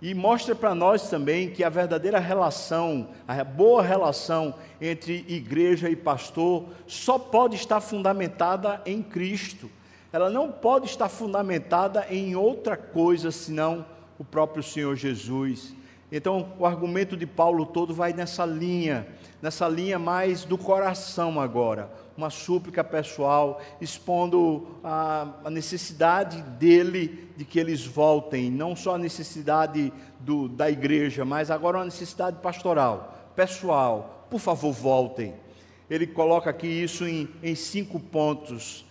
E 0.04 0.14
mostra 0.14 0.54
para 0.54 0.76
nós 0.76 1.10
também 1.10 1.50
que 1.50 1.64
a 1.64 1.70
verdadeira 1.70 2.20
relação, 2.20 3.08
a 3.26 3.42
boa 3.42 3.82
relação 3.82 4.54
entre 4.82 5.24
igreja 5.30 5.90
e 5.90 5.96
pastor, 5.96 6.66
só 6.86 7.18
pode 7.18 7.56
estar 7.56 7.80
fundamentada 7.80 8.82
em 8.86 9.02
Cristo. 9.02 9.72
Ela 10.12 10.30
não 10.30 10.52
pode 10.52 10.88
estar 10.88 11.08
fundamentada 11.08 12.06
em 12.10 12.36
outra 12.36 12.76
coisa 12.76 13.32
senão 13.32 13.86
o 14.20 14.26
próprio 14.26 14.62
Senhor 14.62 14.94
Jesus. 14.98 15.74
Então, 16.12 16.52
o 16.60 16.66
argumento 16.66 17.16
de 17.16 17.26
Paulo 17.26 17.66
todo 17.66 17.94
vai 17.94 18.12
nessa 18.12 18.46
linha, 18.46 19.08
nessa 19.42 19.70
linha 19.70 19.98
mais 19.98 20.44
do 20.44 20.58
coração 20.58 21.40
agora, 21.40 21.90
uma 22.16 22.30
súplica 22.30 22.84
pessoal, 22.84 23.60
expondo 23.82 24.68
a, 24.84 25.28
a, 25.46 25.50
necessidade 25.50 26.42
dele 26.60 27.30
de 27.36 27.44
que 27.44 27.60
eles 27.60 27.86
voltem, 27.86 28.52
não 28.52 28.76
só 28.76 28.96
a 28.96 28.98
necessidade 28.98 29.92
do, 30.20 30.48
da 30.48 30.70
igreja, 30.70 31.26
mas 31.26 31.50
agora 31.50 31.80
uma 31.80 31.86
necessidade 31.86 32.38
pastoral, 32.38 33.32
pessoal, 33.36 34.28
por 34.30 34.40
favor, 34.40 34.72
voltem. 34.72 35.34
Ele 35.90 36.08
coloca 36.08 36.50
aqui 36.50 36.68
isso 36.68 37.08
em, 37.08 37.28
em 37.42 37.56
cinco 37.56 38.00
pontos 38.00 38.86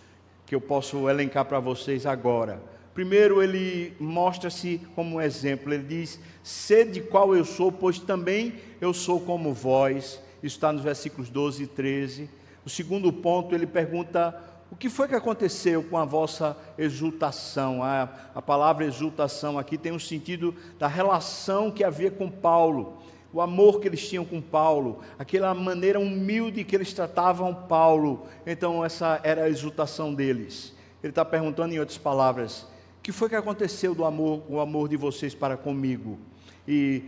que 0.45 0.53
eu 0.53 0.61
posso 0.61 1.09
elencar 1.09 1.45
para 1.45 1.59
vocês 1.59 2.05
agora. 2.05 2.61
Primeiro, 2.93 3.41
ele 3.41 3.93
mostra-se 3.99 4.79
como 4.95 5.15
um 5.15 5.21
exemplo. 5.21 5.73
Ele 5.73 5.83
diz: 5.83 6.19
Sede 6.43 7.01
qual 7.01 7.35
eu 7.35 7.43
sou, 7.43 7.71
pois 7.71 7.97
também 7.97 8.53
eu 8.79 8.93
sou 8.93 9.19
como 9.19 9.53
vós. 9.53 10.21
Isso 10.43 10.57
está 10.57 10.71
nos 10.71 10.83
versículos 10.83 11.29
12 11.29 11.63
e 11.63 11.67
13. 11.67 12.29
O 12.65 12.69
segundo 12.69 13.11
ponto, 13.11 13.53
ele 13.53 13.67
pergunta: 13.67 14.39
O 14.71 14.75
que 14.75 14.89
foi 14.89 15.07
que 15.07 15.15
aconteceu 15.15 15.83
com 15.83 15.97
a 15.97 16.05
vossa 16.05 16.57
exultação? 16.77 17.83
A, 17.83 18.09
a 18.33 18.41
palavra 18.41 18.85
exultação 18.85 19.59
aqui 19.59 19.77
tem 19.77 19.91
o 19.91 19.95
um 19.95 19.99
sentido 19.99 20.55
da 20.79 20.87
relação 20.87 21.71
que 21.71 21.83
havia 21.83 22.09
com 22.09 22.29
Paulo, 22.29 22.97
o 23.33 23.41
amor 23.41 23.79
que 23.79 23.87
eles 23.87 24.07
tinham 24.07 24.23
com 24.23 24.41
Paulo, 24.41 25.01
aquela 25.17 25.53
maneira 25.53 25.99
humilde 25.99 26.63
que 26.63 26.75
eles 26.75 26.93
tratavam 26.93 27.53
Paulo. 27.53 28.27
Então, 28.45 28.83
essa 28.85 29.19
era 29.23 29.43
a 29.43 29.49
exultação 29.49 30.13
deles. 30.13 30.73
Ele 31.03 31.11
está 31.11 31.25
perguntando, 31.25 31.73
em 31.73 31.79
outras 31.79 31.97
palavras, 31.97 32.65
que 33.01 33.11
foi 33.11 33.27
que 33.27 33.35
aconteceu 33.35 33.93
do 33.93 34.05
amor, 34.05 34.41
o 34.47 34.61
amor 34.61 34.87
de 34.87 34.95
vocês 34.95 35.35
para 35.35 35.57
comigo? 35.57 36.17
E 36.65 37.03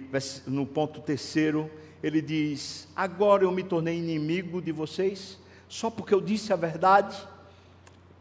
no 0.46 0.66
ponto 0.66 1.00
terceiro, 1.00 1.72
ele 2.04 2.22
diz: 2.22 2.90
Agora 2.94 3.46
eu 3.46 3.52
me 3.54 3.64
tornei 3.64 3.98
inimigo 3.98 4.62
de 4.62 4.74
vocês, 4.74 5.40
só 5.76 5.90
porque 5.90 6.14
eu 6.14 6.22
disse 6.22 6.54
a 6.54 6.56
verdade. 6.56 7.18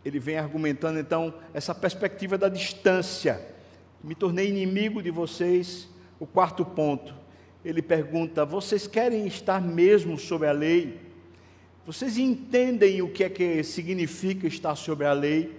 Ele 0.04 0.18
vem 0.18 0.36
argumentando 0.36 0.98
então 0.98 1.32
essa 1.52 1.72
perspectiva 1.72 2.36
da 2.36 2.48
distância. 2.48 3.40
Me 4.02 4.12
tornei 4.16 4.48
inimigo 4.48 5.00
de 5.00 5.08
vocês. 5.12 5.88
O 6.18 6.26
quarto 6.26 6.64
ponto, 6.64 7.14
ele 7.64 7.80
pergunta: 7.80 8.44
Vocês 8.44 8.88
querem 8.88 9.24
estar 9.28 9.62
mesmo 9.62 10.18
sob 10.18 10.44
a 10.44 10.50
lei? 10.50 11.00
Vocês 11.86 12.18
entendem 12.18 13.02
o 13.02 13.08
que 13.08 13.22
é 13.22 13.28
que 13.28 13.62
significa 13.62 14.48
estar 14.48 14.74
sobre 14.74 15.06
a 15.06 15.12
lei? 15.12 15.56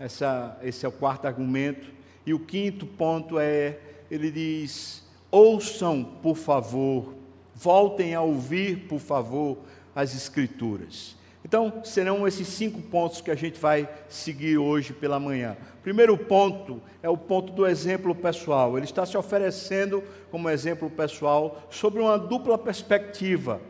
Essa, 0.00 0.58
esse 0.64 0.84
é 0.84 0.88
o 0.88 0.92
quarto 0.92 1.26
argumento. 1.26 1.86
E 2.26 2.34
o 2.34 2.40
quinto 2.40 2.86
ponto 2.86 3.38
é: 3.38 3.78
ele 4.10 4.32
diz, 4.32 5.06
ouçam, 5.30 6.02
por 6.02 6.36
favor, 6.36 7.14
voltem 7.54 8.16
a 8.16 8.20
ouvir, 8.20 8.88
por 8.88 8.98
favor, 8.98 9.58
as 9.94 10.12
Escrituras. 10.12 11.15
Então, 11.46 11.80
serão 11.84 12.26
esses 12.26 12.48
cinco 12.48 12.82
pontos 12.82 13.20
que 13.20 13.30
a 13.30 13.34
gente 13.36 13.60
vai 13.60 13.88
seguir 14.08 14.58
hoje 14.58 14.92
pela 14.92 15.20
manhã. 15.20 15.56
Primeiro 15.80 16.18
ponto 16.18 16.82
é 17.00 17.08
o 17.08 17.16
ponto 17.16 17.52
do 17.52 17.64
exemplo 17.64 18.12
pessoal. 18.16 18.76
Ele 18.76 18.84
está 18.84 19.06
se 19.06 19.16
oferecendo 19.16 20.02
como 20.28 20.50
exemplo 20.50 20.90
pessoal 20.90 21.64
sobre 21.70 22.00
uma 22.00 22.18
dupla 22.18 22.58
perspectiva. 22.58 23.60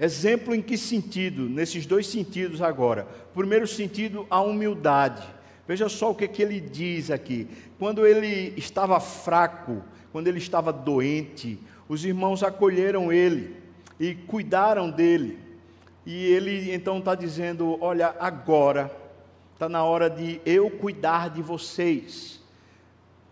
Exemplo 0.00 0.52
em 0.52 0.60
que 0.60 0.76
sentido? 0.76 1.48
Nesses 1.48 1.86
dois 1.86 2.08
sentidos 2.08 2.60
agora. 2.60 3.06
Primeiro 3.32 3.68
sentido, 3.68 4.26
a 4.28 4.40
humildade. 4.40 5.22
Veja 5.68 5.88
só 5.88 6.10
o 6.10 6.14
que, 6.16 6.26
que 6.26 6.42
ele 6.42 6.60
diz 6.60 7.08
aqui. 7.08 7.46
Quando 7.78 8.04
ele 8.04 8.52
estava 8.56 8.98
fraco, 8.98 9.80
quando 10.10 10.26
ele 10.26 10.38
estava 10.38 10.72
doente, 10.72 11.56
os 11.88 12.04
irmãos 12.04 12.42
acolheram 12.42 13.12
ele 13.12 13.54
e 14.00 14.12
cuidaram 14.12 14.90
dele. 14.90 15.49
E 16.10 16.26
ele 16.26 16.74
então 16.74 16.98
está 16.98 17.14
dizendo: 17.14 17.78
Olha, 17.80 18.16
agora 18.18 18.90
está 19.52 19.68
na 19.68 19.84
hora 19.84 20.10
de 20.10 20.40
eu 20.44 20.68
cuidar 20.68 21.30
de 21.30 21.40
vocês. 21.40 22.40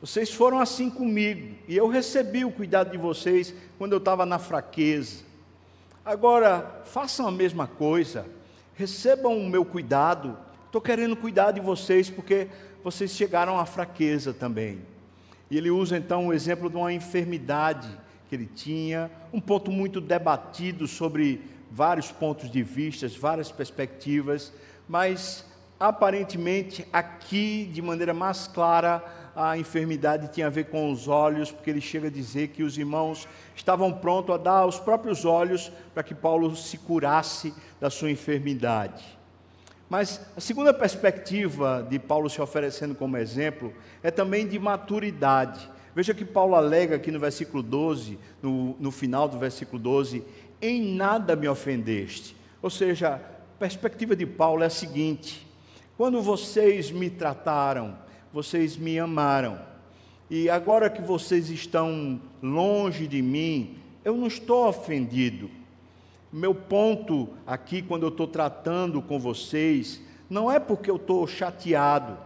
Vocês 0.00 0.32
foram 0.32 0.61
assim 0.61 0.88
comigo, 0.88 1.56
e 1.66 1.76
eu 1.76 1.88
recebi 1.88 2.44
o 2.44 2.52
cuidado 2.52 2.92
de 2.92 2.97
vocês 2.97 3.52
quando 3.76 3.94
eu 3.94 3.99
estava 3.99 4.25
na 4.25 4.38
fraqueza. 4.38 5.25
Agora, 6.04 6.82
façam 6.85 7.26
a 7.26 7.32
mesma 7.32 7.66
coisa, 7.66 8.25
recebam 8.76 9.37
o 9.37 9.50
meu 9.50 9.64
cuidado. 9.64 10.38
Estou 10.66 10.80
querendo 10.80 11.16
cuidar 11.16 11.50
de 11.50 11.58
vocês 11.58 12.08
porque 12.08 12.47
vocês 12.85 13.11
chegaram 13.11 13.58
à 13.58 13.66
fraqueza 13.66 14.32
também. 14.32 14.78
E 15.50 15.58
ele 15.58 15.68
usa 15.68 15.97
então 15.97 16.28
o 16.28 16.32
exemplo 16.32 16.70
de 16.70 16.76
uma 16.76 16.92
enfermidade 16.92 17.88
que 18.28 18.37
ele 18.37 18.47
tinha, 18.47 19.11
um 19.32 19.40
ponto 19.40 19.73
muito 19.73 20.00
debatido 20.00 20.87
sobre 20.87 21.58
vários 21.71 22.11
pontos 22.11 22.51
de 22.51 22.63
vista, 22.63 23.07
várias 23.21 23.51
perspectivas, 23.53 24.53
mas 24.89 25.45
aparentemente 25.79 26.87
aqui, 26.93 27.71
de 27.73 27.81
maneira 27.81 28.13
mais 28.13 28.49
clara, 28.49 29.05
a 29.37 29.57
enfermidade 29.57 30.33
tinha 30.33 30.49
a 30.49 30.51
ver 30.51 30.65
com 30.65 30.91
os 30.91 31.07
olhos, 31.07 31.53
porque 31.53 31.71
ele 31.71 31.81
chega 31.81 32.09
a 32.09 32.11
dizer 32.11 32.49
que 32.49 32.65
os 32.65 32.77
irmãos 32.77 33.29
estavam 33.55 33.93
prontos 33.93 34.35
a 34.35 34.39
dar 34.39 34.67
os 34.67 34.81
próprios 34.81 35.25
olhos 35.25 35.71
para 35.95 36.03
que 36.03 36.15
Paulo 36.15 36.57
se 36.57 36.77
curasse 36.77 37.55
da 37.81 37.89
sua 37.89 38.11
enfermidade. 38.11 39.17
Mas 39.89 40.21
a 40.37 40.41
segunda 40.41 40.75
perspectiva 40.75 41.87
de 41.89 41.99
Paulo 41.99 42.29
se 42.29 42.43
oferecendo 42.43 42.95
como 42.95 43.17
exemplo 43.17 43.73
é 44.03 44.11
também 44.11 44.47
de 44.47 44.59
maturidade. 44.59 45.71
Veja 45.95 46.13
que 46.13 46.25
Paulo 46.25 46.55
alega 46.55 46.97
aqui 46.97 47.11
no 47.11 47.19
versículo 47.19 47.63
12, 47.63 48.19
no, 48.43 48.77
no 48.79 48.91
final 48.91 49.29
do 49.29 49.39
versículo 49.39 49.81
12: 49.81 50.25
Em 50.61 50.95
nada 50.95 51.37
me 51.37 51.49
ofendeste. 51.49 52.37
Ou 52.61 52.71
seja, 52.71 53.15
a 53.15 53.19
perspectiva 53.59 54.17
de 54.17 54.27
Paulo 54.27 54.62
é 54.62 54.67
a 54.67 54.71
seguinte: 54.71 55.47
quando 55.97 56.21
vocês 56.23 56.91
me 56.91 57.09
trataram 57.11 57.97
vocês 58.33 58.77
me 58.77 58.99
amaram. 58.99 59.59
E 60.31 60.50
agora 60.50 60.91
que 60.91 61.00
vocês 61.00 61.49
estão 61.49 62.21
longe 62.43 63.07
de 63.07 63.23
mim, 63.23 63.79
eu 64.05 64.17
não 64.17 64.27
estou 64.27 64.69
ofendido. 64.69 65.50
Meu 66.31 66.55
ponto 66.55 67.31
aqui, 67.47 67.81
quando 67.81 68.03
eu 68.03 68.11
estou 68.11 68.27
tratando 68.27 69.00
com 69.00 69.19
vocês, 69.19 70.00
não 70.29 70.50
é 70.50 70.61
porque 70.61 70.91
eu 70.91 70.97
estou 70.97 71.27
chateado, 71.27 72.19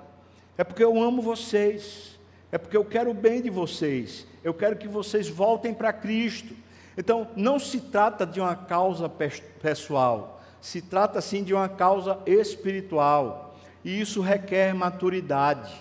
é 0.59 0.65
porque 0.65 0.83
eu 0.83 1.01
amo 1.01 1.23
vocês, 1.23 2.19
é 2.51 2.59
porque 2.59 2.77
eu 2.77 2.85
quero 2.85 3.11
o 3.11 3.15
bem 3.15 3.41
de 3.41 3.49
vocês, 3.49 4.27
eu 4.43 4.53
quero 4.53 4.77
que 4.77 4.89
vocês 4.89 5.29
voltem 5.29 5.73
para 5.73 5.93
Cristo. 5.93 6.55
Então, 6.97 7.29
não 7.37 7.59
se 7.59 7.81
trata 7.81 8.27
de 8.27 8.41
uma 8.41 8.55
causa 8.55 9.09
pessoal, 9.09 10.43
se 10.61 10.83
trata 10.83 11.21
sim 11.21 11.43
de 11.43 11.55
uma 11.55 11.69
causa 11.69 12.19
espiritual, 12.27 13.57
e 13.85 14.01
isso 14.01 14.21
requer 14.21 14.75
maturidade. 14.75 15.73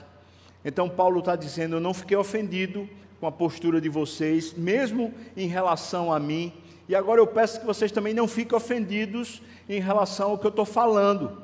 Então, 0.63 0.89
Paulo 0.89 1.19
está 1.19 1.35
dizendo: 1.35 1.75
Eu 1.75 1.79
não 1.79 1.93
fiquei 1.93 2.15
ofendido 2.15 2.89
com 3.19 3.27
a 3.27 3.31
postura 3.31 3.81
de 3.81 3.89
vocês, 3.89 4.53
mesmo 4.53 5.13
em 5.35 5.47
relação 5.47 6.11
a 6.11 6.19
mim, 6.19 6.53
e 6.87 6.95
agora 6.95 7.21
eu 7.21 7.27
peço 7.27 7.59
que 7.59 7.65
vocês 7.65 7.91
também 7.91 8.13
não 8.13 8.27
fiquem 8.27 8.57
ofendidos 8.57 9.41
em 9.69 9.79
relação 9.79 10.31
ao 10.31 10.37
que 10.37 10.45
eu 10.45 10.49
estou 10.49 10.65
falando. 10.65 11.41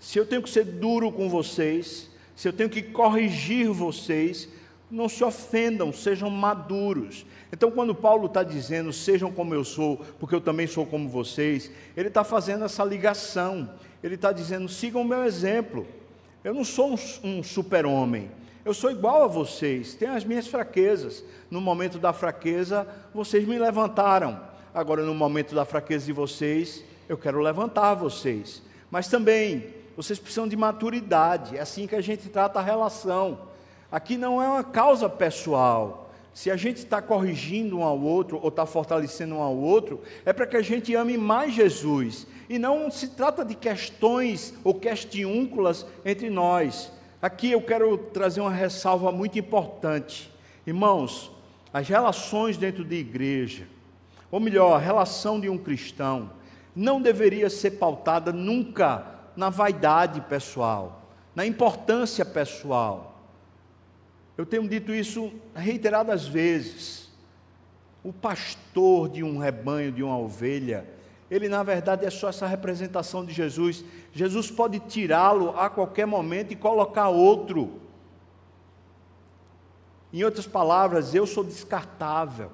Se 0.00 0.18
eu 0.18 0.26
tenho 0.26 0.42
que 0.42 0.50
ser 0.50 0.64
duro 0.64 1.12
com 1.12 1.28
vocês, 1.28 2.10
se 2.34 2.48
eu 2.48 2.52
tenho 2.52 2.68
que 2.68 2.82
corrigir 2.82 3.70
vocês, 3.70 4.48
não 4.92 5.08
se 5.08 5.24
ofendam, 5.24 5.90
sejam 5.90 6.28
maduros. 6.28 7.24
Então, 7.50 7.70
quando 7.70 7.94
Paulo 7.94 8.26
está 8.26 8.42
dizendo, 8.42 8.92
sejam 8.92 9.32
como 9.32 9.54
eu 9.54 9.64
sou, 9.64 9.96
porque 10.20 10.34
eu 10.34 10.40
também 10.40 10.66
sou 10.66 10.84
como 10.84 11.08
vocês, 11.08 11.70
ele 11.96 12.08
está 12.08 12.22
fazendo 12.22 12.64
essa 12.64 12.84
ligação. 12.84 13.70
Ele 14.02 14.16
está 14.16 14.32
dizendo, 14.32 14.68
sigam 14.68 15.00
o 15.00 15.04
meu 15.04 15.24
exemplo. 15.24 15.86
Eu 16.44 16.52
não 16.52 16.62
sou 16.64 16.90
um, 16.90 16.96
um 17.24 17.42
super-homem, 17.42 18.30
eu 18.64 18.74
sou 18.74 18.90
igual 18.90 19.24
a 19.24 19.26
vocês, 19.26 19.94
tenho 19.94 20.12
as 20.12 20.24
minhas 20.24 20.46
fraquezas. 20.46 21.24
No 21.50 21.60
momento 21.60 21.98
da 21.98 22.12
fraqueza, 22.12 22.86
vocês 23.14 23.46
me 23.46 23.58
levantaram. 23.58 24.40
Agora, 24.74 25.02
no 25.02 25.14
momento 25.14 25.54
da 25.54 25.64
fraqueza 25.64 26.06
de 26.06 26.12
vocês, 26.12 26.84
eu 27.08 27.16
quero 27.16 27.40
levantar 27.40 27.94
vocês. 27.94 28.62
Mas 28.90 29.08
também, 29.08 29.66
vocês 29.96 30.18
precisam 30.18 30.46
de 30.46 30.56
maturidade. 30.56 31.56
É 31.56 31.60
assim 31.60 31.86
que 31.86 31.94
a 31.94 32.00
gente 32.00 32.28
trata 32.28 32.58
a 32.58 32.62
relação. 32.62 33.51
Aqui 33.92 34.16
não 34.16 34.40
é 34.40 34.48
uma 34.48 34.64
causa 34.64 35.06
pessoal. 35.06 35.98
se 36.32 36.50
a 36.50 36.56
gente 36.56 36.78
está 36.78 37.02
corrigindo 37.02 37.76
um 37.76 37.84
ao 37.84 38.00
outro 38.00 38.40
ou 38.40 38.48
está 38.48 38.64
fortalecendo 38.64 39.34
um 39.34 39.42
ao 39.42 39.54
outro, 39.54 40.00
é 40.24 40.32
para 40.32 40.46
que 40.46 40.56
a 40.56 40.62
gente 40.62 40.94
ame 40.94 41.18
mais 41.18 41.52
Jesus. 41.52 42.26
E 42.48 42.58
não 42.58 42.90
se 42.90 43.08
trata 43.08 43.44
de 43.44 43.54
questões 43.54 44.54
ou 44.64 44.72
questiúnculas 44.72 45.84
entre 46.06 46.30
nós. 46.30 46.90
Aqui 47.20 47.50
eu 47.50 47.60
quero 47.60 47.98
trazer 47.98 48.40
uma 48.40 48.50
ressalva 48.50 49.12
muito 49.12 49.38
importante. 49.38 50.32
Irmãos, 50.66 51.30
as 51.70 51.86
relações 51.86 52.56
dentro 52.56 52.82
de 52.82 52.96
igreja, 52.96 53.68
ou 54.30 54.40
melhor, 54.40 54.72
a 54.72 54.78
relação 54.78 55.38
de 55.38 55.50
um 55.50 55.58
cristão, 55.58 56.30
não 56.74 57.02
deveria 57.02 57.50
ser 57.50 57.72
pautada 57.72 58.32
nunca 58.32 59.04
na 59.36 59.50
vaidade 59.50 60.22
pessoal, 60.22 61.02
na 61.34 61.44
importância 61.44 62.24
pessoal 62.24 63.11
eu 64.36 64.46
tenho 64.46 64.68
dito 64.68 64.92
isso 64.92 65.32
reiteradas 65.54 66.26
vezes. 66.26 67.10
O 68.02 68.12
pastor 68.12 69.08
de 69.08 69.22
um 69.22 69.38
rebanho, 69.38 69.92
de 69.92 70.02
uma 70.02 70.18
ovelha, 70.18 70.86
ele 71.30 71.48
na 71.48 71.62
verdade 71.62 72.04
é 72.04 72.10
só 72.10 72.28
essa 72.28 72.46
representação 72.46 73.24
de 73.24 73.32
Jesus. 73.32 73.84
Jesus 74.12 74.50
pode 74.50 74.80
tirá-lo 74.80 75.58
a 75.58 75.70
qualquer 75.70 76.06
momento 76.06 76.52
e 76.52 76.56
colocar 76.56 77.08
outro. 77.08 77.80
Em 80.12 80.22
outras 80.24 80.46
palavras, 80.46 81.14
eu 81.14 81.26
sou 81.26 81.42
descartável. 81.42 82.50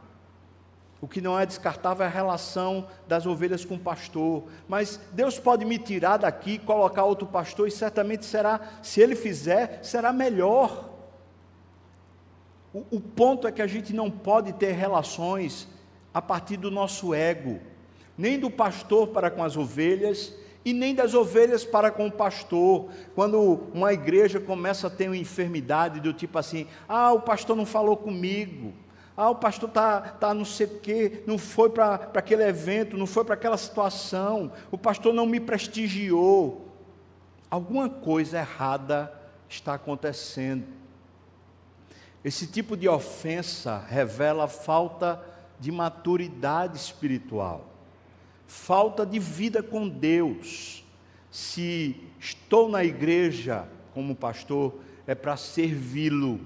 O 1.01 1.07
que 1.07 1.21
não 1.21 1.39
é 1.39 1.47
descartável 1.47 2.05
é 2.05 2.09
a 2.09 2.13
relação 2.13 2.87
das 3.07 3.25
ovelhas 3.25 3.65
com 3.65 3.75
o 3.75 3.81
pastor. 3.81 4.45
Mas 4.69 5.01
Deus 5.13 5.39
pode 5.39 5.65
me 5.65 5.79
tirar 5.79 6.17
daqui, 6.17 6.59
colocar 6.59 7.05
outro 7.05 7.27
pastor, 7.27 7.69
e 7.69 7.71
certamente 7.71 8.25
será, 8.25 8.61
se 8.83 9.01
Ele 9.01 9.15
fizer, 9.15 9.81
será 9.83 10.13
melhor. 10.13 10.88
O, 12.73 12.85
o 12.91 13.01
ponto 13.01 13.47
é 13.47 13.53
que 13.53 13.63
a 13.63 13.67
gente 13.67 13.93
não 13.93 14.11
pode 14.11 14.53
ter 14.53 14.73
relações 14.73 15.69
a 16.13 16.21
partir 16.21 16.57
do 16.57 16.71
nosso 16.71 17.15
ego, 17.15 17.61
nem 18.17 18.39
do 18.39 18.51
pastor 18.51 19.09
para 19.09 19.31
com 19.31 19.43
as 19.43 19.57
ovelhas 19.57 20.35
e 20.65 20.73
nem 20.73 20.95
das 20.95 21.15
ovelhas 21.15 21.65
para 21.65 21.91
com 21.91 22.09
o 22.09 22.13
pastor. 22.13 22.91
Quando 23.15 23.69
uma 23.73 23.93
igreja 23.93 24.39
começa 24.39 24.87
a 24.87 24.91
ter 24.91 25.09
uma 25.09 25.17
enfermidade 25.17 26.01
do 26.01 26.13
tipo 26.13 26.39
assim: 26.39 26.67
ah, 26.89 27.13
o 27.13 27.21
pastor 27.21 27.57
não 27.57 27.65
falou 27.65 27.97
comigo. 27.97 28.75
Ah, 29.17 29.31
o 29.31 29.35
pastor 29.35 29.69
está 29.69 30.01
tá 30.01 30.33
não 30.33 30.45
sei 30.45 30.67
o 30.67 30.79
quê, 30.79 31.25
não 31.27 31.39
foi 31.39 31.71
para 31.71 32.11
aquele 32.15 32.45
evento, 32.45 32.97
não 32.97 33.07
foi 33.07 33.25
para 33.25 33.35
aquela 33.35 33.57
situação, 33.57 34.53
o 34.71 34.79
pastor 34.79 35.13
não 35.13 35.27
me 35.27 35.41
prestigiou. 35.41 36.69
Alguma 37.51 37.89
coisa 37.89 38.39
errada 38.39 39.13
está 39.49 39.75
acontecendo. 39.75 40.78
Esse 42.29 42.47
tipo 42.47 42.77
de 42.77 42.87
ofensa 42.87 43.83
revela 43.89 44.47
falta 44.47 45.19
de 45.59 45.73
maturidade 45.73 46.77
espiritual, 46.77 47.73
falta 48.47 49.07
de 49.07 49.19
vida 49.19 49.63
com 49.63 49.89
Deus. 49.89 50.85
Se 51.31 51.97
estou 52.21 52.69
na 52.69 52.85
igreja 52.85 53.67
como 53.95 54.15
pastor, 54.15 54.75
é 55.07 55.15
para 55.15 55.39
servi-lo, 55.39 56.39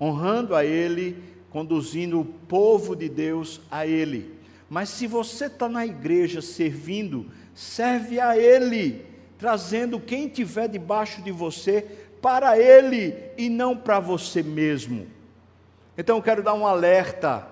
honrando 0.00 0.56
a 0.56 0.64
Ele, 0.64 1.22
conduzindo 1.50 2.18
o 2.20 2.24
povo 2.24 2.96
de 2.96 3.10
Deus 3.10 3.60
a 3.70 3.86
Ele. 3.86 4.34
Mas 4.66 4.88
se 4.88 5.06
você 5.06 5.44
está 5.44 5.68
na 5.68 5.84
igreja 5.84 6.40
servindo, 6.40 7.26
serve 7.54 8.18
a 8.18 8.34
Ele, 8.34 9.04
trazendo 9.36 10.00
quem 10.00 10.26
tiver 10.26 10.68
debaixo 10.68 11.20
de 11.20 11.30
você 11.30 11.82
para 12.22 12.58
Ele 12.58 13.14
e 13.36 13.50
não 13.50 13.76
para 13.76 14.00
você 14.00 14.42
mesmo. 14.42 15.17
Então 15.98 16.16
eu 16.16 16.22
quero 16.22 16.44
dar 16.44 16.54
um 16.54 16.64
alerta 16.64 17.48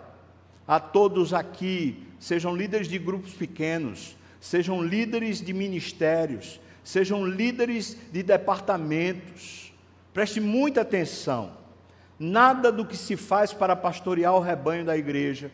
a 0.68 0.78
todos 0.78 1.34
aqui, 1.34 2.06
sejam 2.20 2.54
líderes 2.54 2.86
de 2.86 2.96
grupos 2.96 3.32
pequenos, 3.32 4.16
sejam 4.40 4.80
líderes 4.80 5.40
de 5.40 5.52
ministérios, 5.52 6.60
sejam 6.84 7.26
líderes 7.26 7.98
de 8.12 8.22
departamentos. 8.22 9.74
Preste 10.14 10.40
muita 10.40 10.82
atenção. 10.82 11.54
Nada 12.18 12.70
do 12.70 12.86
que 12.86 12.96
se 12.96 13.16
faz 13.16 13.52
para 13.52 13.74
pastorear 13.74 14.34
o 14.34 14.40
rebanho 14.40 14.84
da 14.84 14.96
igreja, 14.96 15.50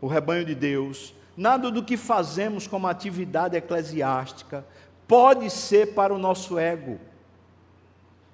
o 0.00 0.06
rebanho 0.06 0.44
de 0.44 0.54
Deus, 0.54 1.12
nada 1.36 1.68
do 1.68 1.82
que 1.82 1.96
fazemos 1.96 2.68
como 2.68 2.86
atividade 2.86 3.56
eclesiástica 3.56 4.64
pode 5.08 5.50
ser 5.50 5.94
para 5.94 6.14
o 6.14 6.18
nosso 6.18 6.58
ego 6.58 6.98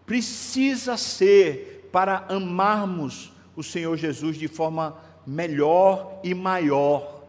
precisa 0.07 0.97
ser 0.97 1.89
para 1.91 2.25
amarmos 2.29 3.32
o 3.57 3.62
Senhor 3.62 3.97
Jesus 3.97 4.37
de 4.37 4.49
forma 4.49 4.97
melhor 5.27 6.21
e 6.23 6.35
maior. 6.35 7.23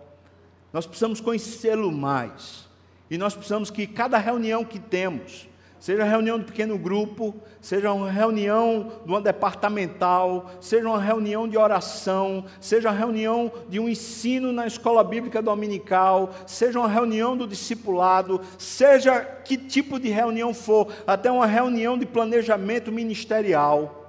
Nós 0.71 0.85
precisamos 0.85 1.21
conhecê-lo 1.21 1.91
mais. 1.91 2.67
E 3.09 3.17
nós 3.17 3.35
precisamos 3.35 3.69
que 3.69 3.85
cada 3.85 4.17
reunião 4.17 4.65
que 4.65 4.79
temos, 4.79 5.47
seja 5.79 6.03
reunião 6.03 6.39
de 6.39 6.45
pequeno 6.45 6.77
grupo, 6.77 7.35
seja 7.61 7.91
uma 7.91 8.09
reunião 8.09 8.91
de 9.05 9.11
uma 9.11 9.21
departamental, 9.21 10.49
seja 10.59 10.87
uma 10.87 10.99
reunião 10.99 11.47
de 11.47 11.57
oração, 11.57 12.45
seja 12.59 12.89
uma 12.89 12.97
reunião 12.97 13.51
de 13.69 13.79
um 13.79 13.87
ensino 13.87 14.51
na 14.51 14.65
escola 14.65 15.03
bíblica 15.03 15.41
dominical, 15.41 16.33
seja 16.47 16.79
uma 16.79 16.87
reunião 16.87 17.37
do 17.37 17.45
discipulado, 17.45 18.41
seja 18.57 19.19
que 19.21 19.57
tipo 19.57 19.99
de 19.99 20.09
reunião 20.09 20.53
for, 20.53 20.87
até 21.05 21.29
uma 21.29 21.45
reunião 21.45 21.97
de 21.97 22.05
planejamento 22.05 22.91
ministerial, 22.91 24.02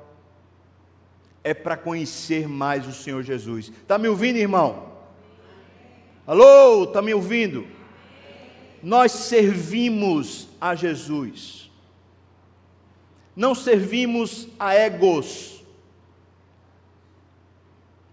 é 1.44 1.54
para 1.54 1.76
conhecer 1.76 2.48
mais 2.48 2.86
o 2.86 2.92
Senhor 2.92 3.22
Jesus. 3.22 3.68
Está 3.68 3.98
me 3.98 4.08
ouvindo, 4.08 4.38
irmão? 4.38 4.92
Alô, 6.26 6.84
está 6.84 7.00
me 7.00 7.14
ouvindo? 7.14 7.66
Nós 8.82 9.12
servimos 9.12 10.48
a 10.60 10.74
Jesus 10.74 11.64
não 13.36 13.54
servimos 13.54 14.48
a 14.58 14.74
egos, 14.74 15.62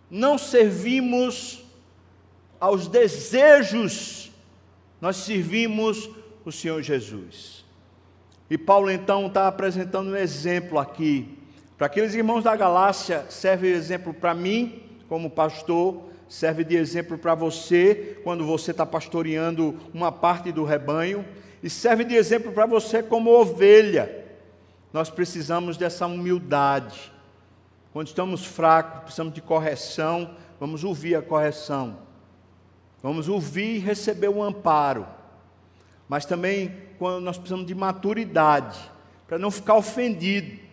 não 0.09 0.37
servimos 0.37 1.63
aos 2.59 2.87
desejos, 2.87 4.31
nós 4.99 5.17
servimos 5.17 6.09
o 6.43 6.51
Senhor 6.51 6.81
Jesus. 6.81 7.63
E 8.49 8.57
Paulo 8.57 8.89
então 8.89 9.27
está 9.27 9.47
apresentando 9.47 10.11
um 10.11 10.15
exemplo 10.15 10.77
aqui. 10.77 11.37
Para 11.81 11.87
aqueles 11.87 12.13
irmãos 12.13 12.43
da 12.43 12.55
Galácia, 12.55 13.25
serve 13.27 13.71
de 13.71 13.75
exemplo 13.75 14.13
para 14.13 14.35
mim, 14.35 14.83
como 15.09 15.31
pastor, 15.31 16.11
serve 16.29 16.63
de 16.63 16.75
exemplo 16.75 17.17
para 17.17 17.33
você, 17.33 18.19
quando 18.23 18.45
você 18.45 18.69
está 18.69 18.85
pastoreando 18.85 19.75
uma 19.91 20.11
parte 20.11 20.51
do 20.51 20.63
rebanho, 20.63 21.25
e 21.63 21.71
serve 21.71 22.03
de 22.03 22.13
exemplo 22.13 22.51
para 22.51 22.67
você 22.67 23.01
como 23.01 23.31
ovelha 23.31 24.27
nós 24.93 25.09
precisamos 25.09 25.75
dessa 25.75 26.05
humildade. 26.05 27.11
Quando 27.91 28.05
estamos 28.05 28.45
fracos, 28.45 29.01
precisamos 29.01 29.33
de 29.33 29.41
correção, 29.41 30.35
vamos 30.59 30.83
ouvir 30.83 31.15
a 31.15 31.21
correção. 31.23 31.97
Vamos 33.01 33.27
ouvir 33.27 33.77
e 33.77 33.79
receber 33.79 34.27
o 34.27 34.43
amparo. 34.43 35.07
Mas 36.07 36.27
também 36.27 36.77
quando 36.99 37.23
nós 37.23 37.37
precisamos 37.37 37.65
de 37.65 37.73
maturidade, 37.73 38.79
para 39.27 39.39
não 39.39 39.49
ficar 39.49 39.73
ofendido, 39.73 40.69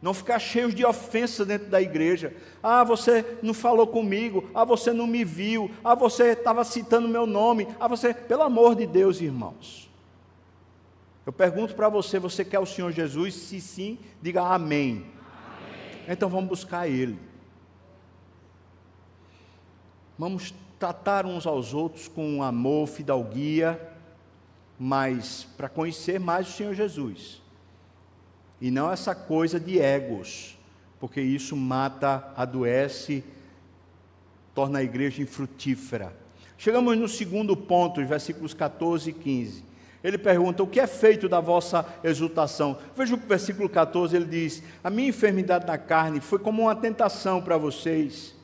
não 0.00 0.14
ficar 0.14 0.38
cheio 0.38 0.72
de 0.72 0.84
ofensa 0.84 1.44
dentro 1.44 1.68
da 1.68 1.82
igreja. 1.82 2.32
Ah, 2.62 2.84
você 2.84 3.38
não 3.42 3.52
falou 3.52 3.86
comigo. 3.86 4.48
Ah, 4.54 4.64
você 4.64 4.92
não 4.92 5.06
me 5.06 5.24
viu. 5.24 5.70
Ah, 5.82 5.94
você 5.94 6.28
estava 6.28 6.64
citando 6.64 7.08
meu 7.08 7.26
nome. 7.26 7.66
Ah, 7.80 7.88
você, 7.88 8.14
pelo 8.14 8.42
amor 8.42 8.76
de 8.76 8.86
Deus, 8.86 9.20
irmãos. 9.20 9.90
Eu 11.26 11.32
pergunto 11.32 11.74
para 11.74 11.88
você: 11.88 12.18
você 12.18 12.44
quer 12.44 12.60
o 12.60 12.66
Senhor 12.66 12.92
Jesus? 12.92 13.34
Se 13.34 13.60
sim, 13.60 13.98
diga 14.22 14.42
amém. 14.42 15.04
amém. 15.04 16.04
Então 16.08 16.28
vamos 16.28 16.48
buscar 16.48 16.88
Ele. 16.88 17.18
Vamos 20.16 20.54
tratar 20.78 21.26
uns 21.26 21.44
aos 21.44 21.74
outros 21.74 22.06
com 22.06 22.40
amor, 22.42 22.86
fidalguia, 22.86 23.80
mas 24.78 25.46
para 25.56 25.68
conhecer 25.68 26.20
mais 26.20 26.48
o 26.48 26.52
Senhor 26.52 26.74
Jesus. 26.74 27.42
E 28.60 28.70
não 28.70 28.90
essa 28.90 29.14
coisa 29.14 29.60
de 29.60 29.78
egos, 29.80 30.58
porque 30.98 31.20
isso 31.20 31.56
mata, 31.56 32.32
adoece, 32.36 33.22
torna 34.54 34.80
a 34.80 34.82
igreja 34.82 35.22
infrutífera. 35.22 36.12
Chegamos 36.56 36.98
no 36.98 37.08
segundo 37.08 37.56
ponto, 37.56 38.04
versículos 38.04 38.52
14 38.52 39.10
e 39.10 39.12
15. 39.12 39.64
Ele 40.02 40.18
pergunta: 40.18 40.62
O 40.62 40.66
que 40.66 40.80
é 40.80 40.86
feito 40.86 41.28
da 41.28 41.40
vossa 41.40 41.86
exultação? 42.02 42.78
Veja 42.96 43.14
o 43.14 43.18
versículo 43.18 43.68
14, 43.68 44.16
ele 44.16 44.24
diz: 44.24 44.62
A 44.82 44.90
minha 44.90 45.08
enfermidade 45.08 45.66
na 45.66 45.78
carne 45.78 46.20
foi 46.20 46.38
como 46.38 46.62
uma 46.62 46.74
tentação 46.74 47.40
para 47.40 47.56
vocês. 47.56 48.34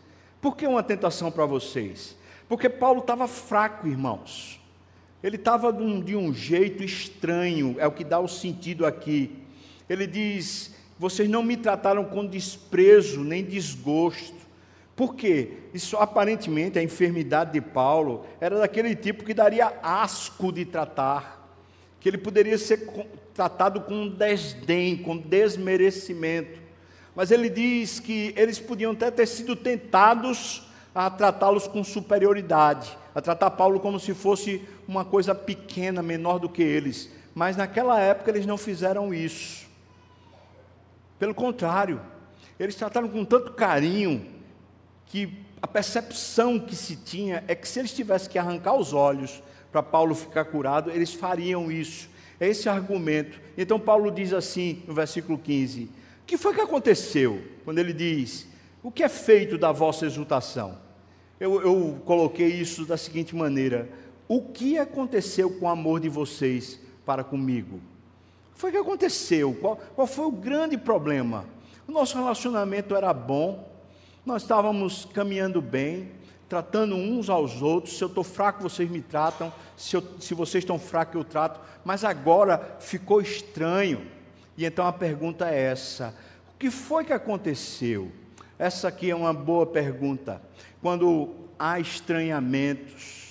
Por 0.41 0.57
que 0.57 0.67
uma 0.67 0.83
tentação 0.83 1.33
para 1.33 1.47
vocês? 1.47 2.17
Porque 2.49 2.69
Paulo 2.69 3.01
estava 3.01 3.27
fraco, 3.27 3.89
irmãos. 3.89 4.61
Ele 5.23 5.37
estava 5.37 5.73
de, 5.73 5.83
um, 5.83 6.01
de 6.01 6.15
um 6.15 6.35
jeito 6.35 6.85
estranho, 6.85 7.77
é 7.79 7.87
o 7.87 7.93
que 7.93 8.05
dá 8.05 8.21
o 8.21 8.29
sentido 8.29 8.85
aqui. 8.85 9.44
Ele 9.89 10.07
diz: 10.07 10.75
Vocês 10.99 11.29
não 11.29 11.43
me 11.43 11.57
trataram 11.57 12.05
com 12.05 12.27
desprezo 12.27 13.23
nem 13.23 13.45
desgosto, 13.45 14.45
Por 14.97 15.17
quê? 15.17 15.55
Isso 15.73 15.97
aparentemente, 15.97 16.79
a 16.79 16.83
enfermidade 16.83 17.53
de 17.53 17.61
Paulo 17.61 18.25
era 18.41 18.59
daquele 18.59 18.95
tipo 18.95 19.25
que 19.25 19.35
daria 19.35 19.73
asco 19.83 20.53
de 20.53 20.65
tratar, 20.65 21.51
que 21.99 22.09
ele 22.09 22.19
poderia 22.19 22.57
ser 22.57 22.89
tratado 23.35 23.81
com 23.81 24.09
desdém, 24.09 24.97
com 24.97 25.17
desmerecimento. 25.17 26.63
Mas 27.15 27.31
ele 27.31 27.49
diz 27.51 27.99
que 27.99 28.33
eles 28.37 28.61
podiam 28.61 28.93
até 28.93 29.11
ter 29.11 29.27
sido 29.27 29.57
tentados 29.57 30.63
a 30.95 31.11
tratá-los 31.11 31.67
com 31.67 31.83
superioridade, 31.83 32.97
a 33.13 33.21
tratar 33.21 33.51
Paulo 33.51 33.81
como 33.81 33.99
se 33.99 34.15
fosse 34.15 34.63
uma 34.87 35.05
coisa 35.05 35.35
pequena, 35.35 36.03
menor 36.03 36.39
do 36.39 36.49
que 36.49 36.63
eles. 36.63 37.11
Mas 37.35 37.57
naquela 37.57 38.01
época 38.01 38.31
eles 38.31 38.47
não 38.47 38.57
fizeram 38.57 39.13
isso. 39.13 39.64
Pelo 41.19 41.35
contrário, 41.35 42.01
eles 42.59 42.75
trataram 42.75 43.09
com 43.09 43.25
tanto 43.25 43.53
carinho 43.53 44.27
que 45.07 45.45
a 45.61 45.67
percepção 45.67 46.59
que 46.59 46.77
se 46.77 46.97
tinha 46.97 47.43
é 47.49 47.55
que 47.55 47.67
se 47.67 47.79
eles 47.79 47.93
tivessem 47.93 48.31
que 48.31 48.39
arrancar 48.39 48.75
os 48.75 48.93
olhos 48.93 49.43
para 49.73 49.83
Paulo 49.83 50.15
ficar 50.15 50.45
curado, 50.45 50.91
eles 50.91 51.15
fariam 51.15 51.71
isso. 51.71 52.09
É 52.39 52.49
esse 52.49 52.69
argumento. 52.69 53.41
Então 53.57 53.79
Paulo 53.79 54.11
diz 54.11 54.33
assim 54.33 54.83
no 54.87 54.95
versículo 54.95 55.39
15: 55.39 55.85
O 55.85 55.91
que 56.27 56.37
foi 56.37 56.55
que 56.55 56.61
aconteceu? 56.61 57.43
Quando 57.65 57.79
ele 57.79 57.93
diz: 57.93 58.47
O 58.83 58.91
que 58.91 59.03
é 59.03 59.09
feito 59.09 59.57
da 59.57 59.73
vossa 59.73 60.05
exultação? 60.05 60.79
Eu, 61.41 61.61
eu 61.63 62.03
coloquei 62.05 62.49
isso 62.49 62.85
da 62.85 62.97
seguinte 62.97 63.35
maneira: 63.35 63.89
O 64.29 64.43
que 64.43 64.79
aconteceu 64.79 65.51
com 65.51 65.67
o 65.67 65.69
amor 65.69 66.01
de 66.01 66.09
vocês 66.09 66.81
para 67.07 67.25
comigo? 67.25 67.81
Foi 68.55 68.71
que 68.71 68.77
aconteceu? 68.77 69.55
Qual, 69.61 69.77
qual 69.95 70.07
foi 70.07 70.27
o 70.27 70.31
grande 70.31 70.79
problema? 70.79 71.45
O 71.87 71.93
nosso 71.93 72.17
relacionamento 72.17 72.95
era 72.95 73.13
bom, 73.13 73.69
nós 74.25 74.43
estávamos 74.43 75.05
caminhando 75.13 75.61
bem, 75.61 76.13
tratando 76.49 76.95
uns 76.95 77.29
aos 77.29 77.61
outros. 77.61 77.99
Se 77.99 78.05
eu 78.05 78.09
estou 78.09 78.25
fraco, 78.25 78.63
vocês 78.63 78.89
me 78.89 79.03
tratam. 79.03 79.53
Se, 79.77 79.97
eu, 79.97 80.03
se 80.19 80.33
vocês 80.35 80.63
estão 80.63 80.79
fracos, 80.79 81.17
eu 81.17 81.25
trato. 81.25 81.61
Mas 81.85 82.05
agora 82.05 82.77
ficou 82.81 83.21
estranho. 83.21 84.07
E 84.57 84.65
então 84.65 84.87
a 84.87 84.93
pergunta 84.93 85.51
é 85.51 85.61
essa: 85.61 86.15
o 86.55 86.59
que 86.59 86.71
foi 86.71 87.05
que 87.05 87.13
aconteceu? 87.13 88.11
Essa 88.59 88.89
aqui 88.89 89.11
é 89.11 89.15
uma 89.15 89.35
boa 89.35 89.67
pergunta. 89.67 90.41
Quando 90.81 91.35
há 91.59 91.79
estranhamentos, 91.81 93.24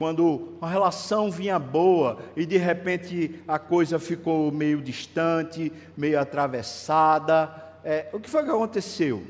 quando 0.00 0.56
a 0.62 0.66
relação 0.66 1.30
vinha 1.30 1.58
boa 1.58 2.20
e 2.34 2.46
de 2.46 2.56
repente 2.56 3.38
a 3.46 3.58
coisa 3.58 3.98
ficou 3.98 4.50
meio 4.50 4.80
distante, 4.80 5.70
meio 5.94 6.18
atravessada, 6.18 7.52
é, 7.84 8.08
o 8.10 8.18
que 8.18 8.30
foi 8.30 8.42
que 8.42 8.48
aconteceu? 8.48 9.22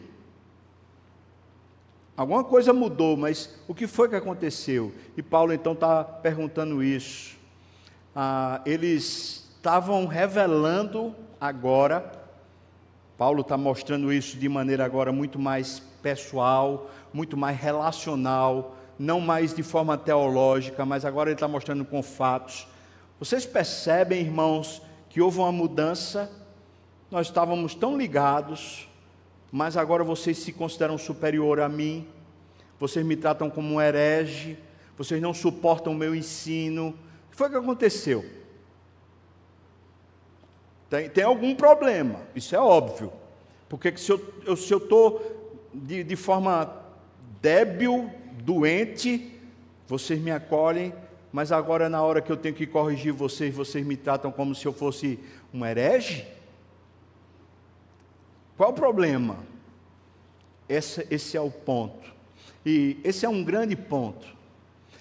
Alguma 2.17 2.45
coisa 2.45 2.73
mudou, 2.73 3.17
mas 3.17 3.59
o 3.67 3.75
que 3.75 3.89
foi 3.89 4.09
que 4.09 4.15
aconteceu? 4.15 4.95
E 5.17 5.23
Paulo 5.25 5.53
então 5.53 5.73
está 5.73 6.05
perguntando 6.05 6.85
isso. 6.85 7.37
Ah, 8.15 8.61
eles 8.65 9.51
estavam 9.57 10.07
revelando 10.07 11.17
agora, 11.41 12.13
Paulo 13.19 13.41
está 13.41 13.57
mostrando 13.57 14.13
isso 14.13 14.39
de 14.39 14.49
maneira 14.49 14.85
agora 14.85 15.11
muito 15.11 15.37
mais 15.37 15.81
pessoal, 16.01 16.89
muito 17.13 17.37
mais 17.37 17.59
relacional, 17.59 18.77
não 19.01 19.19
mais 19.19 19.55
de 19.55 19.63
forma 19.63 19.97
teológica, 19.97 20.85
mas 20.85 21.07
agora 21.07 21.31
ele 21.31 21.35
está 21.37 21.49
mostrando 21.49 21.87
com 21.87 22.03
fatos. 22.03 22.69
Vocês 23.19 23.47
percebem, 23.47 24.21
irmãos, 24.21 24.83
que 25.09 25.23
houve 25.23 25.39
uma 25.39 25.51
mudança? 25.51 26.31
Nós 27.11 27.29
estávamos 27.29 27.75
tão 27.75 27.97
ligados, 27.97 28.91
mas 29.51 29.75
agora 29.79 30.05
vocês 30.05 30.37
se 30.37 30.53
consideram 30.53 30.99
superior 30.99 31.61
a 31.61 31.69
mim, 31.69 32.07
vocês 32.79 33.05
me 33.05 33.17
tratam 33.17 33.49
como 33.49 33.75
um 33.75 33.81
herege, 33.81 34.59
vocês 34.99 35.21
não 35.21 35.33
suportam 35.33 35.95
o 35.95 35.97
meu 35.97 36.15
ensino. 36.15 36.89
O 36.89 37.31
que 37.31 37.37
foi 37.37 37.49
que 37.49 37.57
aconteceu? 37.57 38.23
Tem, 40.91 41.09
tem 41.09 41.25
algum 41.25 41.55
problema, 41.55 42.21
isso 42.35 42.55
é 42.55 42.61
óbvio. 42.61 43.11
Porque 43.67 43.97
se 43.97 44.13
eu 44.13 44.55
estou 44.55 45.71
de, 45.73 46.05
de 46.05 46.17
forma 46.17 46.71
débil, 47.41 48.20
doente, 48.41 49.33
vocês 49.87 50.21
me 50.21 50.31
acolhem, 50.31 50.93
mas 51.33 51.53
agora 51.53 51.89
na 51.89 52.03
hora 52.03 52.21
que 52.21 52.31
eu 52.31 52.37
tenho 52.37 52.55
que 52.55 52.67
corrigir 52.67 53.13
vocês, 53.13 53.55
vocês 53.55 53.85
me 53.87 53.97
tratam 53.97 54.33
como 54.33 54.55
se 54.55 54.67
eu 54.67 54.73
fosse 54.73 55.19
um 55.53 55.65
herege? 55.65 56.27
Qual 58.57 58.71
o 58.71 58.75
problema? 58.75 59.39
Esse, 60.69 61.07
esse 61.11 61.37
é 61.37 61.41
o 61.41 61.51
ponto. 61.51 62.13
E 62.65 62.99
esse 63.03 63.25
é 63.25 63.29
um 63.29 63.43
grande 63.43 63.75
ponto. 63.75 64.27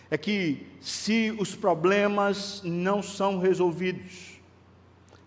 É 0.10 0.17
que 0.17 0.65
se 0.80 1.36
os 1.38 1.56
problemas 1.56 2.62
não 2.63 3.04
são 3.04 3.38
resolvidos, 3.38 4.39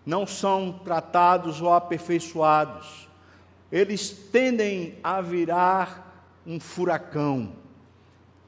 não 0.05 0.27
são 0.27 0.81
tratados 0.83 1.61
ou 1.61 1.71
aperfeiçoados, 1.71 3.07
eles 3.71 4.11
tendem 4.11 4.97
a 5.03 5.21
virar 5.21 6.27
um 6.45 6.59
furacão, 6.59 7.53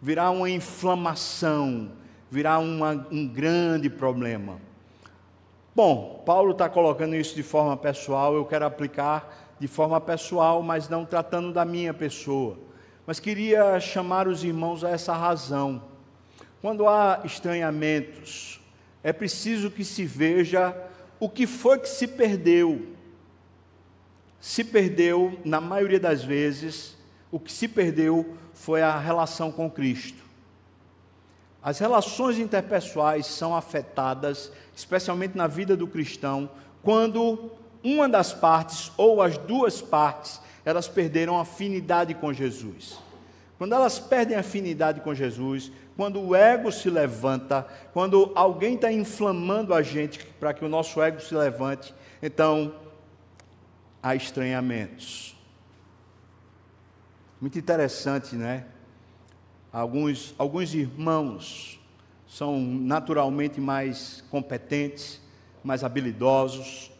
virar 0.01 0.31
uma 0.31 0.49
inflamação, 0.49 1.91
virar 2.29 2.59
uma, 2.59 3.07
um 3.11 3.27
grande 3.27 3.89
problema. 3.89 4.59
Bom, 5.75 6.23
Paulo 6.25 6.51
está 6.51 6.69
colocando 6.69 7.15
isso 7.15 7.35
de 7.35 7.43
forma 7.43 7.75
pessoal, 7.75 8.33
eu 8.35 8.45
quero 8.45 8.65
aplicar 8.65 9.55
de 9.59 9.67
forma 9.67 9.99
pessoal, 9.99 10.61
mas 10.61 10.89
não 10.89 11.05
tratando 11.05 11.51
da 11.51 11.65
minha 11.65 11.93
pessoa. 11.93 12.57
Mas 13.05 13.19
queria 13.19 13.79
chamar 13.79 14.27
os 14.27 14.43
irmãos 14.43 14.83
a 14.83 14.89
essa 14.89 15.13
razão. 15.13 15.81
Quando 16.61 16.87
há 16.87 17.21
estranhamentos, 17.23 18.59
é 19.03 19.13
preciso 19.13 19.69
que 19.69 19.83
se 19.83 20.05
veja 20.05 20.75
o 21.19 21.29
que 21.29 21.45
foi 21.45 21.77
que 21.77 21.89
se 21.89 22.07
perdeu. 22.07 22.87
Se 24.39 24.63
perdeu, 24.63 25.39
na 25.45 25.61
maioria 25.61 25.99
das 25.99 26.23
vezes, 26.23 26.97
o 27.31 27.39
que 27.39 27.51
se 27.51 27.67
perdeu 27.67 28.35
foi 28.55 28.81
a 28.81 28.97
relação 28.97 29.51
com 29.51 29.69
Cristo. 29.69 30.23
As 31.61 31.77
relações 31.77 32.39
interpessoais 32.39 33.27
são 33.27 33.55
afetadas, 33.55 34.51
especialmente 34.75 35.37
na 35.37 35.45
vida 35.45 35.75
do 35.75 35.87
cristão, 35.87 36.49
quando 36.81 37.51
uma 37.83 38.09
das 38.09 38.33
partes 38.33 38.91
ou 38.97 39.21
as 39.21 39.37
duas 39.37 39.81
partes, 39.81 40.41
elas 40.63 40.87
perderam 40.87 41.39
afinidade 41.39 42.15
com 42.15 42.33
Jesus. 42.33 42.97
Quando 43.57 43.73
elas 43.73 43.99
perdem 43.99 44.37
afinidade 44.37 45.01
com 45.01 45.13
Jesus, 45.13 45.71
quando 45.95 46.21
o 46.21 46.35
ego 46.35 46.71
se 46.71 46.89
levanta, 46.89 47.65
quando 47.93 48.31
alguém 48.35 48.75
está 48.75 48.91
inflamando 48.91 49.73
a 49.73 49.81
gente 49.81 50.25
para 50.39 50.53
que 50.53 50.65
o 50.65 50.69
nosso 50.69 51.01
ego 51.01 51.21
se 51.21 51.33
levante, 51.33 51.93
então 52.21 52.73
há 54.01 54.15
estranhamentos. 54.15 55.34
Muito 57.45 57.59
interessante, 57.59 58.35
né? 58.35 58.65
Alguns, 59.71 60.33
alguns 60.35 60.73
irmãos 60.73 61.79
são 62.27 62.59
naturalmente 62.59 63.61
mais 63.61 64.23
competentes, 64.31 65.21
mais 65.63 65.83
habilidosos, 65.83 66.91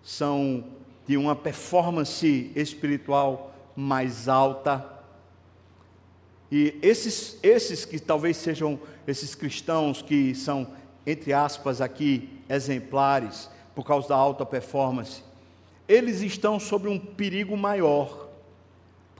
são 0.00 0.64
de 1.08 1.16
uma 1.16 1.34
performance 1.34 2.52
espiritual 2.54 3.52
mais 3.74 4.28
alta. 4.28 4.88
E 6.52 6.78
esses, 6.82 7.40
esses 7.42 7.84
que 7.84 7.98
talvez 7.98 8.36
sejam 8.36 8.78
esses 9.08 9.34
cristãos 9.34 10.00
que 10.00 10.36
são, 10.36 10.68
entre 11.04 11.32
aspas, 11.32 11.80
aqui, 11.80 12.40
exemplares, 12.48 13.50
por 13.74 13.84
causa 13.84 14.10
da 14.10 14.14
alta 14.14 14.46
performance, 14.46 15.24
eles 15.88 16.20
estão 16.20 16.60
sob 16.60 16.88
um 16.88 16.96
perigo 16.96 17.56
maior, 17.56 18.29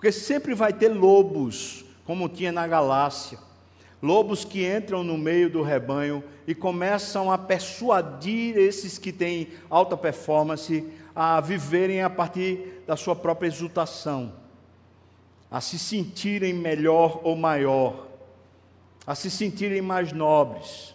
porque 0.01 0.11
sempre 0.11 0.55
vai 0.55 0.73
ter 0.73 0.89
lobos, 0.89 1.85
como 2.07 2.27
tinha 2.27 2.51
na 2.51 2.67
Galácia 2.67 3.39
lobos 4.03 4.45
que 4.45 4.67
entram 4.67 5.05
no 5.05 5.19
meio 5.19 5.51
do 5.51 5.63
rebanho 5.63 6.25
e 6.47 6.55
começam 6.55 7.31
a 7.31 7.37
persuadir 7.37 8.57
esses 8.57 8.97
que 8.97 9.13
têm 9.13 9.49
alta 9.69 9.97
performance 9.97 10.87
a 11.15 11.41
viverem 11.41 12.03
a 12.03 12.09
partir 12.09 12.83
da 12.87 12.97
sua 12.97 13.15
própria 13.15 13.49
exultação, 13.49 14.33
a 15.51 15.61
se 15.61 15.79
sentirem 15.79 16.55
melhor 16.55 17.21
ou 17.23 17.37
maior, 17.37 18.09
a 19.07 19.15
se 19.15 19.31
sentirem 19.31 19.83
mais 19.83 20.13
nobres. 20.13 20.95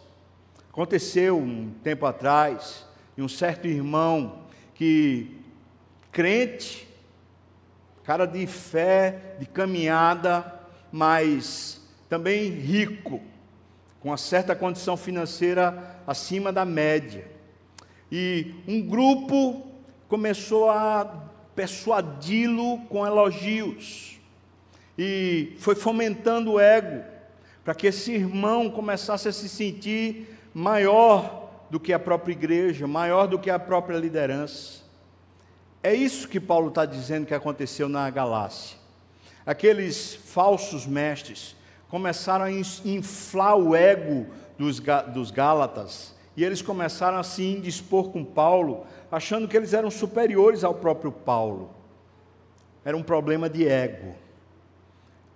Aconteceu 0.71 1.37
um 1.37 1.71
tempo 1.83 2.05
atrás, 2.05 2.85
e 3.15 3.21
um 3.21 3.29
certo 3.29 3.67
irmão 3.67 4.39
que 4.73 5.37
crente, 6.11 6.84
cara 8.05 8.25
de 8.25 8.45
fé, 8.45 9.35
de 9.39 9.45
caminhada, 9.47 10.53
mas 10.91 11.81
também 12.07 12.49
rico, 12.49 13.19
com 13.99 14.09
uma 14.09 14.17
certa 14.17 14.55
condição 14.55 14.95
financeira 14.95 15.97
acima 16.05 16.53
da 16.53 16.63
média. 16.63 17.27
E 18.11 18.53
um 18.67 18.79
grupo 18.81 19.65
começou 20.07 20.69
a 20.69 21.29
persuadi-lo 21.55 22.79
com 22.89 23.07
elogios. 23.07 24.19
E 24.97 25.55
foi 25.57 25.73
fomentando 25.73 26.53
o 26.53 26.59
ego, 26.59 27.03
para 27.63 27.73
que 27.73 27.87
esse 27.87 28.13
irmão 28.13 28.69
começasse 28.69 29.27
a 29.27 29.33
se 29.33 29.49
sentir 29.49 30.37
maior 30.53 31.49
do 31.71 31.79
que 31.79 31.91
a 31.91 31.97
própria 31.97 32.33
igreja, 32.33 32.87
maior 32.87 33.25
do 33.25 33.39
que 33.39 33.49
a 33.49 33.57
própria 33.57 33.97
liderança. 33.97 34.84
É 35.85 35.93
isso 35.93 36.27
que 36.27 36.39
Paulo 36.39 36.69
está 36.69 36.83
dizendo 36.83 37.27
que 37.27 37.33
aconteceu 37.35 37.87
na 37.87 38.09
Galácia. 38.09 38.75
Aqueles 39.45 40.15
falsos 40.15 40.87
mestres 40.87 41.55
começaram 41.89 42.45
a 42.45 42.51
inflar 42.51 43.55
o 43.55 43.75
ego 43.75 44.25
dos, 44.57 44.79
dos 45.13 45.29
Gálatas 45.29 46.15
e 46.35 46.43
eles 46.43 46.63
começaram 46.63 47.19
a 47.19 47.23
se 47.23 47.43
indispor 47.43 48.09
com 48.09 48.25
Paulo, 48.25 48.87
achando 49.11 49.47
que 49.47 49.55
eles 49.55 49.75
eram 49.75 49.91
superiores 49.91 50.63
ao 50.63 50.73
próprio 50.73 51.11
Paulo. 51.11 51.69
Era 52.83 52.97
um 52.97 53.03
problema 53.03 53.47
de 53.47 53.67
ego. 53.67 54.15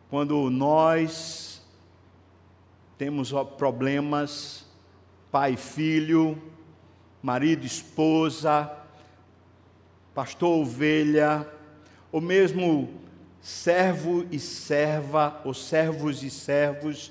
Quando 0.09 0.49
nós 0.49 1.62
temos 2.97 3.31
problemas, 3.55 4.65
pai 5.31 5.53
e 5.53 5.57
filho, 5.57 6.41
marido 7.21 7.65
e 7.65 7.67
esposa, 7.67 8.79
pastor 10.19 10.49
ovelha, 10.49 11.47
ou 12.12 12.19
mesmo 12.19 12.89
servo 13.39 14.25
e 14.29 14.38
serva, 14.38 15.39
ou 15.45 15.53
servos 15.53 16.23
e 16.23 16.29
servos, 16.29 17.10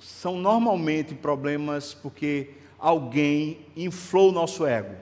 são 0.00 0.36
normalmente 0.36 1.14
problemas 1.14 1.94
porque 1.94 2.54
alguém 2.76 3.64
inflou 3.76 4.30
o 4.30 4.32
nosso 4.32 4.66
ego. 4.66 4.96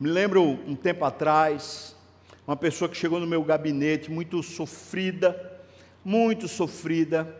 Me 0.00 0.08
lembro 0.08 0.42
um 0.42 0.74
tempo 0.74 1.04
atrás, 1.04 1.94
uma 2.46 2.56
pessoa 2.56 2.88
que 2.88 2.96
chegou 2.96 3.20
no 3.20 3.26
meu 3.26 3.44
gabinete 3.44 4.10
muito 4.10 4.42
sofrida, 4.42 5.60
muito 6.02 6.48
sofrida, 6.48 7.36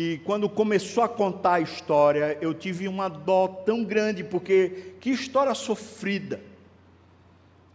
e 0.00 0.18
quando 0.18 0.48
começou 0.48 1.02
a 1.02 1.08
contar 1.08 1.54
a 1.54 1.60
história, 1.60 2.38
eu 2.40 2.54
tive 2.54 2.86
uma 2.86 3.08
dó 3.08 3.48
tão 3.48 3.82
grande, 3.82 4.22
porque 4.22 4.94
que 5.00 5.10
história 5.10 5.52
sofrida. 5.56 6.40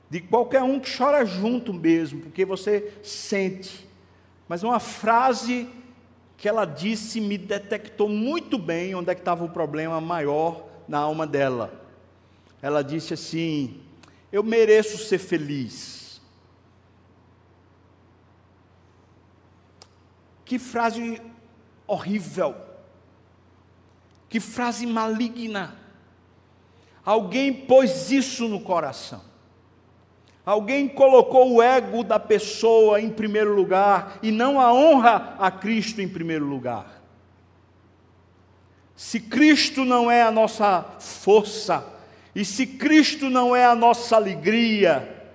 De 0.09 0.21
qualquer 0.21 0.63
um 0.63 0.79
que 0.79 0.89
chora 0.97 1.25
junto 1.25 1.73
mesmo, 1.73 2.21
porque 2.21 2.45
você 2.45 2.93
sente. 3.03 3.85
Mas 4.47 4.63
uma 4.63 4.79
frase 4.79 5.67
que 6.37 6.47
ela 6.47 6.63
disse 6.63 7.19
me 7.19 7.37
detectou 7.37 8.07
muito 8.07 8.57
bem 8.57 8.95
onde 8.95 9.09
é 9.09 9.15
que 9.15 9.19
estava 9.19 9.43
o 9.43 9.49
problema 9.49 9.99
maior 9.99 10.65
na 10.87 10.99
alma 10.99 11.27
dela. 11.27 11.73
Ela 12.61 12.81
disse 12.81 13.15
assim: 13.15 13.81
Eu 14.31 14.43
mereço 14.43 14.97
ser 14.97 15.17
feliz. 15.17 16.21
Que 20.45 20.57
frase 20.57 21.21
horrível. 21.93 22.55
Que 24.29 24.39
frase 24.39 24.85
maligna. 24.85 25.75
Alguém 27.05 27.53
pôs 27.53 28.11
isso 28.11 28.47
no 28.47 28.59
coração. 28.59 29.21
Alguém 30.45 30.89
colocou 30.89 31.53
o 31.53 31.61
ego 31.61 32.03
da 32.03 32.19
pessoa 32.19 32.99
em 32.99 33.09
primeiro 33.09 33.55
lugar 33.55 34.19
e 34.21 34.31
não 34.31 34.59
a 34.59 34.73
honra 34.73 35.35
a 35.39 35.49
Cristo 35.49 36.01
em 36.01 36.07
primeiro 36.07 36.45
lugar. 36.45 37.01
Se 38.95 39.19
Cristo 39.19 39.85
não 39.85 40.11
é 40.11 40.21
a 40.21 40.31
nossa 40.31 40.83
força, 40.99 41.85
e 42.35 42.43
se 42.43 42.65
Cristo 42.65 43.29
não 43.29 43.55
é 43.55 43.65
a 43.65 43.75
nossa 43.75 44.15
alegria, 44.15 45.31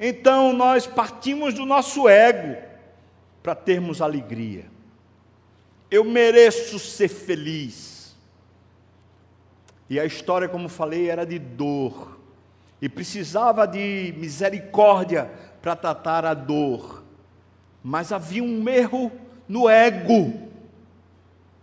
então 0.00 0.52
nós 0.52 0.86
partimos 0.86 1.54
do 1.54 1.66
nosso 1.66 2.08
ego 2.08 2.56
para 3.42 3.54
termos 3.54 4.00
alegria. 4.00 4.66
Eu 5.90 6.04
mereço 6.04 6.78
ser 6.78 7.08
feliz. 7.08 8.16
E 9.88 9.98
a 9.98 10.04
história, 10.04 10.48
como 10.48 10.68
falei, 10.68 11.08
era 11.08 11.24
de 11.24 11.38
dor. 11.38 12.18
E 12.80 12.88
precisava 12.88 13.66
de 13.66 14.14
misericórdia 14.18 15.30
para 15.60 15.74
tratar 15.74 16.24
a 16.24 16.34
dor, 16.34 17.02
mas 17.82 18.12
havia 18.12 18.42
um 18.42 18.68
erro 18.68 19.10
no 19.48 19.68
ego, 19.68 20.48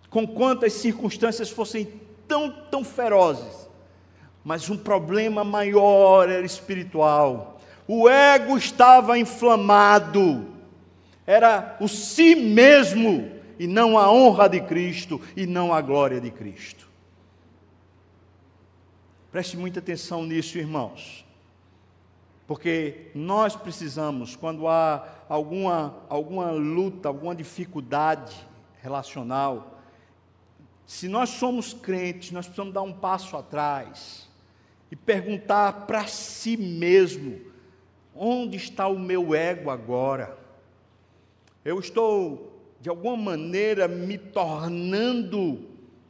com 0.09 0.27
quantas 0.27 0.73
circunstâncias 0.73 1.49
fossem 1.49 1.87
tão, 2.27 2.51
tão 2.51 2.83
ferozes, 2.83 3.69
mas 4.43 4.69
um 4.69 4.77
problema 4.77 5.43
maior 5.43 6.29
era 6.29 6.45
espiritual. 6.45 7.59
O 7.87 8.09
ego 8.09 8.57
estava 8.57 9.17
inflamado, 9.17 10.45
era 11.25 11.77
o 11.79 11.87
si 11.87 12.35
mesmo, 12.35 13.31
e 13.57 13.67
não 13.67 13.97
a 13.97 14.11
honra 14.11 14.47
de 14.47 14.61
Cristo, 14.61 15.21
e 15.35 15.45
não 15.45 15.73
a 15.73 15.81
glória 15.81 16.19
de 16.19 16.31
Cristo. 16.31 16.87
Preste 19.31 19.57
muita 19.57 19.79
atenção 19.79 20.23
nisso, 20.23 20.57
irmãos. 20.57 21.25
Porque 22.47 23.11
nós 23.15 23.55
precisamos, 23.55 24.35
quando 24.35 24.67
há 24.67 25.07
alguma, 25.27 25.97
alguma 26.07 26.51
luta, 26.51 27.07
alguma 27.07 27.35
dificuldade 27.35 28.35
relacional, 28.81 29.81
se 30.85 31.07
nós 31.07 31.29
somos 31.29 31.73
crentes, 31.73 32.31
nós 32.31 32.45
precisamos 32.45 32.73
dar 32.73 32.83
um 32.83 32.93
passo 32.93 33.35
atrás 33.35 34.29
e 34.91 34.95
perguntar 34.95 35.87
para 35.87 36.05
si 36.05 36.55
mesmo: 36.55 37.41
onde 38.15 38.57
está 38.57 38.87
o 38.87 38.99
meu 38.99 39.33
ego 39.33 39.71
agora? 39.71 40.37
Eu 41.63 41.79
estou, 41.79 42.54
de 42.85 42.89
alguma 42.89 43.17
maneira, 43.17 43.87
me 43.87 44.15
tornando 44.15 45.67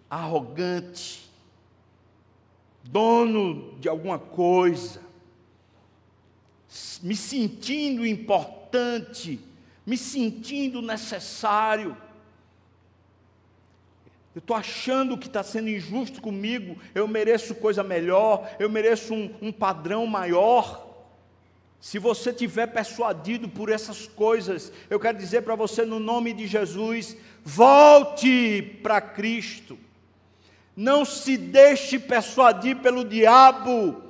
arrogante, 0.10 1.32
dono 2.84 3.76
de 3.80 3.88
alguma 3.88 4.20
coisa, 4.20 5.00
me 7.02 7.16
sentindo 7.16 8.06
importante, 8.06 9.40
me 9.86 9.98
sentindo 9.98 10.82
necessário. 10.82 11.96
Eu 14.36 14.40
estou 14.40 14.58
achando 14.58 15.18
que 15.18 15.28
está 15.28 15.44
sendo 15.44 15.70
injusto 15.70 16.22
comigo, 16.22 16.78
eu 16.94 17.08
mereço 17.08 17.56
coisa 17.56 17.84
melhor, 17.84 18.54
eu 18.60 18.70
mereço 18.70 19.14
um, 19.14 19.34
um 19.42 19.52
padrão 19.54 20.06
maior. 20.06 20.85
Se 21.80 22.00
você 22.00 22.34
tiver 22.34 22.68
persuadido 22.68 23.48
por 23.48 23.70
essas 23.70 24.08
coisas, 24.08 24.72
eu 24.90 25.00
quero 25.00 25.18
dizer 25.18 25.42
para 25.42 25.56
você, 25.56 25.86
no 25.86 26.00
nome 26.00 26.34
de 26.34 26.48
Jesus, 26.48 27.16
volte 27.44 28.80
para 28.82 29.00
Cristo. 29.00 29.78
Não 30.76 31.06
se 31.06 31.38
deixe 31.38 32.00
persuadir 32.00 32.78
pelo 32.78 33.06
diabo. 33.06 34.02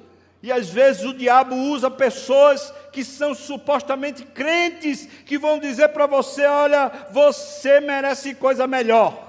E 0.41 0.51
às 0.51 0.69
vezes 0.69 1.03
o 1.03 1.13
diabo 1.13 1.55
usa 1.55 1.91
pessoas 1.91 2.73
que 2.91 3.03
são 3.03 3.35
supostamente 3.35 4.23
crentes, 4.23 5.05
que 5.25 5.37
vão 5.37 5.59
dizer 5.59 5.89
para 5.89 6.07
você: 6.07 6.45
olha, 6.45 7.07
você 7.11 7.79
merece 7.79 8.33
coisa 8.35 8.65
melhor. 8.65 9.25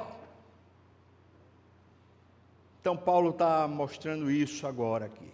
Então, 2.80 2.96
Paulo 2.96 3.30
está 3.30 3.66
mostrando 3.66 4.30
isso 4.30 4.64
agora 4.64 5.06
aqui. 5.06 5.28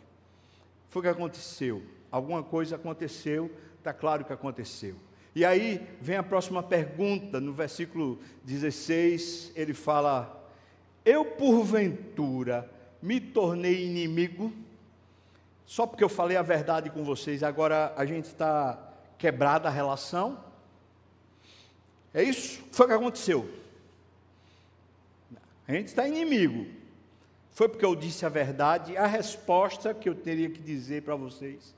Foi 0.88 1.00
o 1.00 1.02
que 1.02 1.08
aconteceu. 1.08 1.82
Alguma 2.12 2.42
coisa 2.42 2.76
aconteceu, 2.76 3.50
está 3.78 3.94
claro 3.94 4.22
que 4.22 4.32
aconteceu. 4.34 4.94
E 5.34 5.46
aí 5.46 5.88
vem 5.98 6.16
a 6.16 6.22
próxima 6.22 6.62
pergunta, 6.62 7.40
no 7.40 7.54
versículo 7.54 8.18
16, 8.44 9.52
ele 9.56 9.72
fala: 9.72 10.46
eu 11.06 11.24
porventura 11.24 12.70
me 13.00 13.18
tornei 13.18 13.86
inimigo, 13.86 14.52
só 15.64 15.86
porque 15.86 16.04
eu 16.04 16.08
falei 16.08 16.36
a 16.36 16.42
verdade 16.42 16.90
com 16.90 17.02
vocês, 17.02 17.42
agora 17.42 17.94
a 17.96 18.04
gente 18.04 18.26
está 18.26 18.78
quebrada 19.16 19.68
a 19.68 19.72
relação? 19.72 20.38
É 22.12 22.22
isso? 22.22 22.62
Foi 22.70 22.84
o 22.84 22.88
que 22.90 22.94
aconteceu. 22.94 23.48
A 25.66 25.72
gente 25.72 25.86
está 25.86 26.06
inimigo. 26.06 26.66
Foi 27.52 27.68
porque 27.68 27.84
eu 27.84 27.96
disse 27.96 28.26
a 28.26 28.28
verdade. 28.28 28.96
A 28.98 29.06
resposta 29.06 29.94
que 29.94 30.10
eu 30.10 30.14
teria 30.14 30.50
que 30.50 30.60
dizer 30.60 31.02
para 31.02 31.16
vocês 31.16 31.74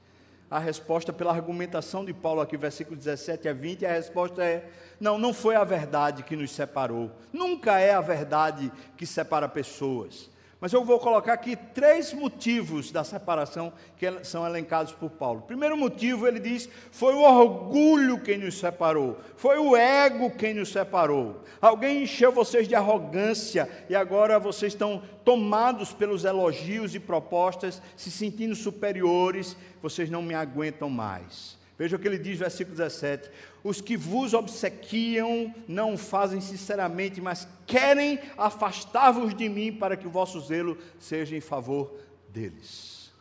a 0.50 0.58
resposta 0.58 1.12
pela 1.12 1.32
argumentação 1.32 2.04
de 2.04 2.12
Paulo 2.12 2.40
aqui, 2.40 2.56
versículo 2.56 2.96
17 2.96 3.48
a 3.48 3.52
20, 3.52 3.86
a 3.86 3.92
resposta 3.92 4.44
é: 4.44 4.68
não, 5.00 5.18
não 5.18 5.32
foi 5.32 5.54
a 5.54 5.64
verdade 5.64 6.22
que 6.22 6.36
nos 6.36 6.50
separou. 6.50 7.10
Nunca 7.32 7.78
é 7.78 7.92
a 7.92 8.00
verdade 8.00 8.70
que 8.96 9.06
separa 9.06 9.48
pessoas. 9.48 10.30
Mas 10.64 10.72
eu 10.72 10.82
vou 10.82 10.98
colocar 10.98 11.34
aqui 11.34 11.56
três 11.56 12.14
motivos 12.14 12.90
da 12.90 13.04
separação 13.04 13.70
que 13.98 14.24
são 14.24 14.46
elencados 14.46 14.94
por 14.94 15.10
Paulo. 15.10 15.42
Primeiro 15.42 15.76
motivo, 15.76 16.26
ele 16.26 16.40
diz: 16.40 16.70
foi 16.90 17.12
o 17.12 17.20
orgulho 17.20 18.22
quem 18.22 18.38
nos 18.38 18.58
separou, 18.58 19.20
foi 19.36 19.58
o 19.58 19.76
ego 19.76 20.30
quem 20.30 20.54
nos 20.54 20.70
separou. 20.70 21.42
Alguém 21.60 22.04
encheu 22.04 22.32
vocês 22.32 22.66
de 22.66 22.74
arrogância 22.74 23.68
e 23.90 23.94
agora 23.94 24.38
vocês 24.38 24.72
estão 24.72 25.02
tomados 25.22 25.92
pelos 25.92 26.24
elogios 26.24 26.94
e 26.94 26.98
propostas, 26.98 27.82
se 27.94 28.10
sentindo 28.10 28.54
superiores, 28.54 29.58
vocês 29.82 30.08
não 30.08 30.22
me 30.22 30.32
aguentam 30.32 30.88
mais. 30.88 31.58
Veja 31.76 31.96
o 31.96 31.98
que 31.98 32.06
ele 32.06 32.18
diz, 32.18 32.38
versículo 32.38 32.76
17: 32.76 33.30
Os 33.62 33.80
que 33.80 33.96
vos 33.96 34.32
obsequiam 34.32 35.52
não 35.66 35.98
fazem 35.98 36.40
sinceramente, 36.40 37.20
mas 37.20 37.48
querem 37.66 38.20
afastar-vos 38.38 39.34
de 39.34 39.48
mim 39.48 39.72
para 39.72 39.96
que 39.96 40.06
o 40.06 40.10
vosso 40.10 40.40
zelo 40.40 40.78
seja 40.98 41.36
em 41.36 41.40
favor 41.40 41.92
deles. 42.28 43.12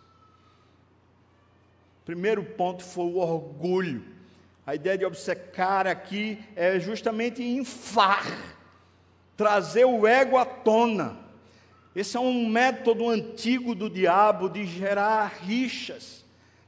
Primeiro 2.06 2.44
ponto 2.44 2.84
foi 2.84 3.06
o 3.06 3.18
orgulho. 3.18 4.04
A 4.66 4.76
ideia 4.76 4.98
de 4.98 5.06
obcecar 5.06 5.88
aqui 5.88 6.40
é 6.56 6.80
justamente 6.80 7.44
inflar, 7.44 8.56
trazer 9.36 9.86
o 9.86 10.06
ego 10.06 10.38
à 10.38 10.46
tona. 10.46 11.18
Esse 11.96 12.18
é 12.18 12.20
um 12.20 12.48
método 12.48 13.10
antigo 13.10 13.74
do 13.76 13.90
diabo 13.90 14.48
de 14.48 14.66
gerar 14.66 15.26
rixas 15.42 16.23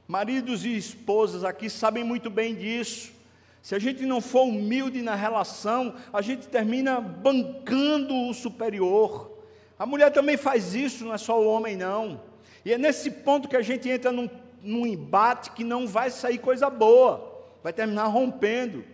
Maridos 0.06 0.64
e 0.64 0.76
esposas 0.76 1.42
aqui 1.42 1.68
sabem 1.68 2.04
muito 2.04 2.30
bem 2.30 2.54
disso. 2.54 3.12
Se 3.60 3.74
a 3.74 3.78
gente 3.80 4.06
não 4.06 4.20
for 4.20 4.42
humilde 4.42 5.02
na 5.02 5.16
relação, 5.16 5.96
a 6.12 6.22
gente 6.22 6.46
termina 6.46 7.00
bancando 7.00 8.14
o 8.14 8.32
superior. 8.32 9.36
A 9.76 9.84
mulher 9.84 10.12
também 10.12 10.36
faz 10.36 10.74
isso, 10.74 11.04
não 11.04 11.12
é 11.12 11.18
só 11.18 11.40
o 11.40 11.48
homem, 11.48 11.76
não. 11.76 12.20
E 12.64 12.72
é 12.72 12.78
nesse 12.78 13.10
ponto 13.10 13.48
que 13.48 13.56
a 13.56 13.62
gente 13.62 13.88
entra 13.88 14.12
num, 14.12 14.30
num 14.62 14.86
embate 14.86 15.50
que 15.50 15.64
não 15.64 15.86
vai 15.86 16.10
sair 16.10 16.38
coisa 16.38 16.70
boa, 16.70 17.44
vai 17.60 17.72
terminar 17.72 18.06
rompendo. 18.06 18.84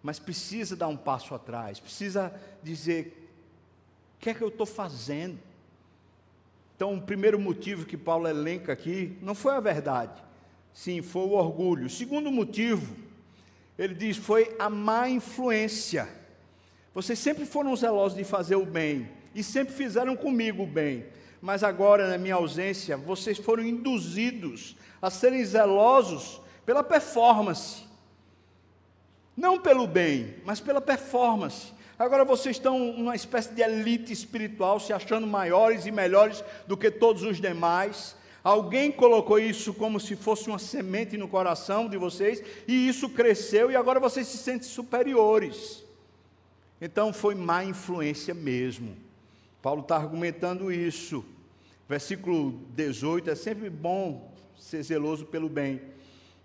Mas 0.00 0.20
precisa 0.20 0.76
dar 0.76 0.86
um 0.86 0.96
passo 0.96 1.34
atrás, 1.34 1.80
precisa 1.80 2.32
dizer: 2.62 3.28
o 4.16 4.20
que 4.20 4.30
é 4.30 4.34
que 4.34 4.42
eu 4.42 4.48
estou 4.48 4.66
fazendo? 4.66 5.38
Então, 6.76 6.94
o 6.94 7.00
primeiro 7.00 7.40
motivo 7.40 7.86
que 7.86 7.96
Paulo 7.96 8.28
elenca 8.28 8.70
aqui 8.70 9.16
não 9.22 9.34
foi 9.34 9.54
a 9.54 9.60
verdade, 9.60 10.22
sim, 10.74 11.00
foi 11.00 11.22
o 11.22 11.32
orgulho. 11.32 11.86
O 11.86 11.90
segundo 11.90 12.30
motivo, 12.30 12.94
ele 13.78 13.94
diz, 13.94 14.18
foi 14.18 14.54
a 14.58 14.68
má 14.68 15.08
influência. 15.08 16.06
Vocês 16.94 17.18
sempre 17.18 17.46
foram 17.46 17.74
zelosos 17.74 18.18
de 18.18 18.24
fazer 18.24 18.56
o 18.56 18.66
bem 18.66 19.08
e 19.34 19.42
sempre 19.42 19.72
fizeram 19.72 20.14
comigo 20.14 20.64
o 20.64 20.66
bem, 20.66 21.06
mas 21.40 21.64
agora, 21.64 22.08
na 22.08 22.18
minha 22.18 22.34
ausência, 22.34 22.94
vocês 22.94 23.38
foram 23.38 23.64
induzidos 23.64 24.76
a 25.00 25.08
serem 25.08 25.42
zelosos 25.42 26.42
pela 26.66 26.84
performance. 26.84 27.84
Não 29.34 29.58
pelo 29.58 29.86
bem, 29.86 30.36
mas 30.44 30.60
pela 30.60 30.80
performance. 30.80 31.72
Agora 31.98 32.24
vocês 32.24 32.56
estão 32.56 32.92
numa 32.92 33.14
espécie 33.14 33.54
de 33.54 33.62
elite 33.62 34.12
espiritual, 34.12 34.78
se 34.78 34.92
achando 34.92 35.26
maiores 35.26 35.86
e 35.86 35.90
melhores 35.90 36.44
do 36.66 36.76
que 36.76 36.90
todos 36.90 37.22
os 37.22 37.40
demais. 37.40 38.14
Alguém 38.44 38.92
colocou 38.92 39.38
isso 39.38 39.72
como 39.72 39.98
se 39.98 40.14
fosse 40.14 40.48
uma 40.48 40.58
semente 40.58 41.16
no 41.16 41.26
coração 41.26 41.88
de 41.88 41.96
vocês, 41.96 42.42
e 42.68 42.86
isso 42.86 43.08
cresceu, 43.08 43.70
e 43.70 43.76
agora 43.76 43.98
vocês 43.98 44.26
se 44.26 44.36
sentem 44.36 44.68
superiores. 44.68 45.82
Então 46.80 47.12
foi 47.12 47.34
má 47.34 47.64
influência 47.64 48.34
mesmo. 48.34 48.96
Paulo 49.62 49.80
está 49.80 49.96
argumentando 49.96 50.70
isso. 50.70 51.24
Versículo 51.88 52.52
18: 52.74 53.30
é 53.30 53.34
sempre 53.34 53.70
bom 53.70 54.30
ser 54.58 54.82
zeloso 54.82 55.24
pelo 55.24 55.48
bem, 55.48 55.80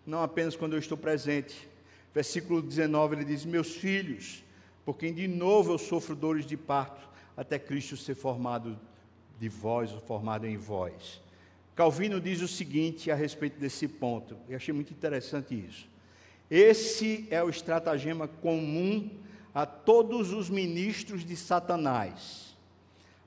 não 0.06 0.24
apenas 0.24 0.56
quando 0.56 0.74
eu 0.74 0.80
estou 0.80 0.98
presente. 0.98 1.70
Versículo 2.14 2.62
19 2.62 3.18
ele 3.18 3.26
diz: 3.26 3.46
Meus 3.46 3.76
filhos, 3.76 4.44
porque 4.86 5.12
de 5.12 5.28
novo 5.28 5.74
eu 5.74 5.78
sofro 5.78 6.16
dores 6.16 6.46
de 6.46 6.58
parto, 6.58 7.08
até 7.36 7.58
Cristo 7.58 7.96
ser 7.98 8.16
formado 8.16 8.80
de 9.40 9.50
vós, 9.50 9.92
ou 9.92 10.00
formado 10.00 10.46
em 10.46 10.58
vós. 10.58 11.22
Calvino 11.76 12.20
diz 12.20 12.42
o 12.42 12.48
seguinte 12.48 13.10
a 13.10 13.16
respeito 13.16 13.60
desse 13.60 13.88
ponto, 13.88 14.38
eu 14.48 14.56
achei 14.56 14.74
muito 14.74 14.94
interessante 14.94 15.56
isso. 15.56 15.90
Esse 16.50 17.28
é 17.32 17.42
o 17.42 17.50
estratagema 17.50 18.28
comum 18.28 19.10
a 19.54 19.66
todos 19.66 20.34
os 20.34 20.50
ministros 20.50 21.26
de 21.26 21.36
Satanás. 21.36 22.58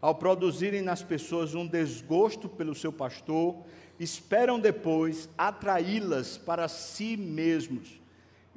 Ao 0.01 0.14
produzirem 0.14 0.83
nas 0.83 1.03
pessoas 1.03 1.55
um 1.55 1.67
desgosto 1.67 2.49
pelo 2.49 2.75
seu 2.75 2.93
pastor, 2.93 3.57
esperam 3.99 4.61
depois 4.61 5.29
atraí-las 5.38 6.37
para 6.37 6.69
si 6.69 7.17
mesmos. 7.17 7.99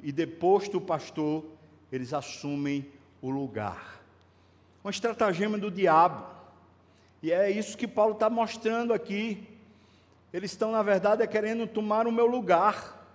E 0.02 0.12
depois 0.12 0.68
do 0.68 0.80
pastor, 0.80 1.44
eles 1.90 2.12
assumem 2.12 2.86
o 3.20 3.30
lugar. 3.30 4.00
Um 4.84 4.90
estratagema 4.90 5.58
do 5.58 5.70
diabo. 5.70 6.24
E 7.22 7.32
é 7.32 7.50
isso 7.50 7.76
que 7.76 7.88
Paulo 7.88 8.12
está 8.12 8.30
mostrando 8.30 8.92
aqui. 8.92 9.46
Eles 10.32 10.52
estão, 10.52 10.70
na 10.70 10.82
verdade, 10.82 11.22
é 11.22 11.26
querendo 11.26 11.66
tomar 11.66 12.06
o 12.06 12.12
meu 12.12 12.26
lugar. 12.26 13.06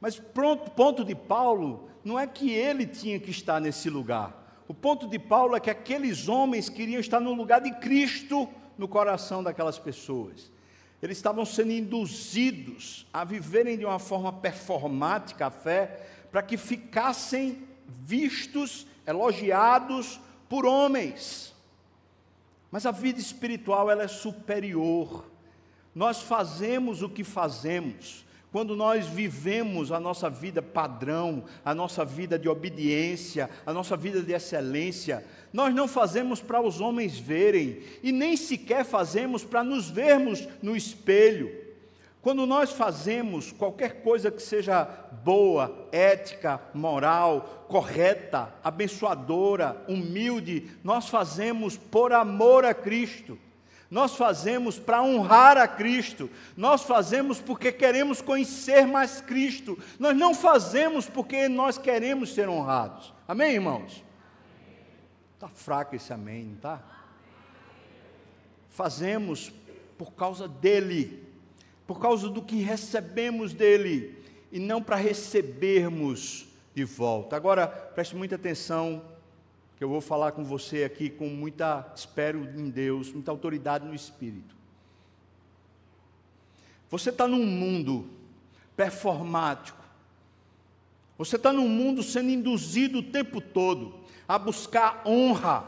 Mas 0.00 0.18
pronto, 0.18 0.70
ponto 0.70 1.04
de 1.04 1.14
Paulo 1.14 1.88
não 2.04 2.18
é 2.18 2.26
que 2.26 2.50
ele 2.52 2.86
tinha 2.86 3.18
que 3.18 3.30
estar 3.30 3.60
nesse 3.60 3.90
lugar. 3.90 4.34
O 4.66 4.74
ponto 4.74 5.06
de 5.08 5.18
Paulo 5.18 5.56
é 5.56 5.60
que 5.60 5.70
aqueles 5.70 6.28
homens 6.28 6.68
queriam 6.68 7.00
estar 7.00 7.20
no 7.20 7.34
lugar 7.34 7.60
de 7.60 7.72
Cristo 7.76 8.48
no 8.76 8.86
coração 8.86 9.42
daquelas 9.42 9.78
pessoas. 9.78 10.50
Eles 11.02 11.16
estavam 11.16 11.44
sendo 11.44 11.72
induzidos 11.72 13.06
a 13.12 13.24
viverem 13.24 13.76
de 13.76 13.84
uma 13.84 13.98
forma 13.98 14.32
performática 14.32 15.46
a 15.46 15.50
fé, 15.50 16.06
para 16.30 16.42
que 16.42 16.56
ficassem 16.56 17.67
vistos, 17.88 18.86
elogiados 19.06 20.20
por 20.48 20.66
homens. 20.66 21.54
Mas 22.70 22.84
a 22.84 22.90
vida 22.90 23.18
espiritual 23.18 23.90
ela 23.90 24.02
é 24.02 24.08
superior. 24.08 25.24
Nós 25.94 26.22
fazemos 26.22 27.02
o 27.02 27.08
que 27.08 27.24
fazemos 27.24 28.26
quando 28.50 28.74
nós 28.74 29.06
vivemos 29.06 29.92
a 29.92 30.00
nossa 30.00 30.30
vida 30.30 30.62
padrão, 30.62 31.44
a 31.64 31.74
nossa 31.74 32.04
vida 32.04 32.38
de 32.38 32.48
obediência, 32.48 33.50
a 33.66 33.72
nossa 33.72 33.96
vida 33.96 34.22
de 34.22 34.32
excelência, 34.32 35.24
nós 35.52 35.74
não 35.74 35.86
fazemos 35.86 36.40
para 36.40 36.60
os 36.60 36.80
homens 36.80 37.18
verem 37.18 37.80
e 38.02 38.10
nem 38.10 38.36
sequer 38.36 38.84
fazemos 38.84 39.44
para 39.44 39.62
nos 39.62 39.90
vermos 39.90 40.48
no 40.62 40.76
espelho. 40.76 41.67
Quando 42.28 42.44
nós 42.44 42.72
fazemos 42.72 43.52
qualquer 43.52 44.02
coisa 44.02 44.30
que 44.30 44.42
seja 44.42 44.84
boa, 45.24 45.88
ética, 45.90 46.60
moral, 46.74 47.64
correta, 47.66 48.52
abençoadora, 48.62 49.82
humilde, 49.88 50.70
nós 50.84 51.08
fazemos 51.08 51.78
por 51.78 52.12
amor 52.12 52.66
a 52.66 52.74
Cristo. 52.74 53.38
Nós 53.90 54.14
fazemos 54.14 54.78
para 54.78 55.02
honrar 55.02 55.56
a 55.56 55.66
Cristo. 55.66 56.28
Nós 56.54 56.82
fazemos 56.82 57.40
porque 57.40 57.72
queremos 57.72 58.20
conhecer 58.20 58.86
mais 58.86 59.22
Cristo. 59.22 59.78
Nós 59.98 60.14
não 60.14 60.34
fazemos 60.34 61.08
porque 61.08 61.48
nós 61.48 61.78
queremos 61.78 62.34
ser 62.34 62.46
honrados. 62.46 63.10
Amém, 63.26 63.54
irmãos? 63.54 64.04
Está 65.34 65.48
fraco 65.48 65.96
esse 65.96 66.12
amém, 66.12 66.44
não 66.44 66.56
está? 66.56 66.82
Fazemos 68.68 69.50
por 69.96 70.12
causa 70.12 70.46
dele 70.46 71.26
por 71.88 71.98
causa 71.98 72.28
do 72.28 72.42
que 72.42 72.56
recebemos 72.60 73.54
dele 73.54 74.14
e 74.52 74.58
não 74.60 74.82
para 74.82 74.94
recebermos 74.96 76.46
de 76.74 76.84
volta. 76.84 77.34
Agora, 77.34 77.66
preste 77.66 78.14
muita 78.14 78.34
atenção, 78.34 79.02
que 79.74 79.82
eu 79.82 79.88
vou 79.88 80.02
falar 80.02 80.32
com 80.32 80.44
você 80.44 80.84
aqui 80.84 81.08
com 81.08 81.28
muita, 81.28 81.90
espero 81.96 82.44
em 82.44 82.68
Deus, 82.68 83.10
muita 83.10 83.30
autoridade 83.30 83.86
no 83.86 83.94
Espírito. 83.94 84.54
Você 86.90 87.08
está 87.08 87.26
num 87.26 87.46
mundo 87.46 88.10
performático, 88.76 89.82
você 91.16 91.36
está 91.36 91.54
num 91.54 91.68
mundo 91.68 92.02
sendo 92.02 92.28
induzido 92.28 92.98
o 92.98 93.02
tempo 93.02 93.40
todo 93.40 93.94
a 94.28 94.38
buscar 94.38 95.02
honra, 95.06 95.66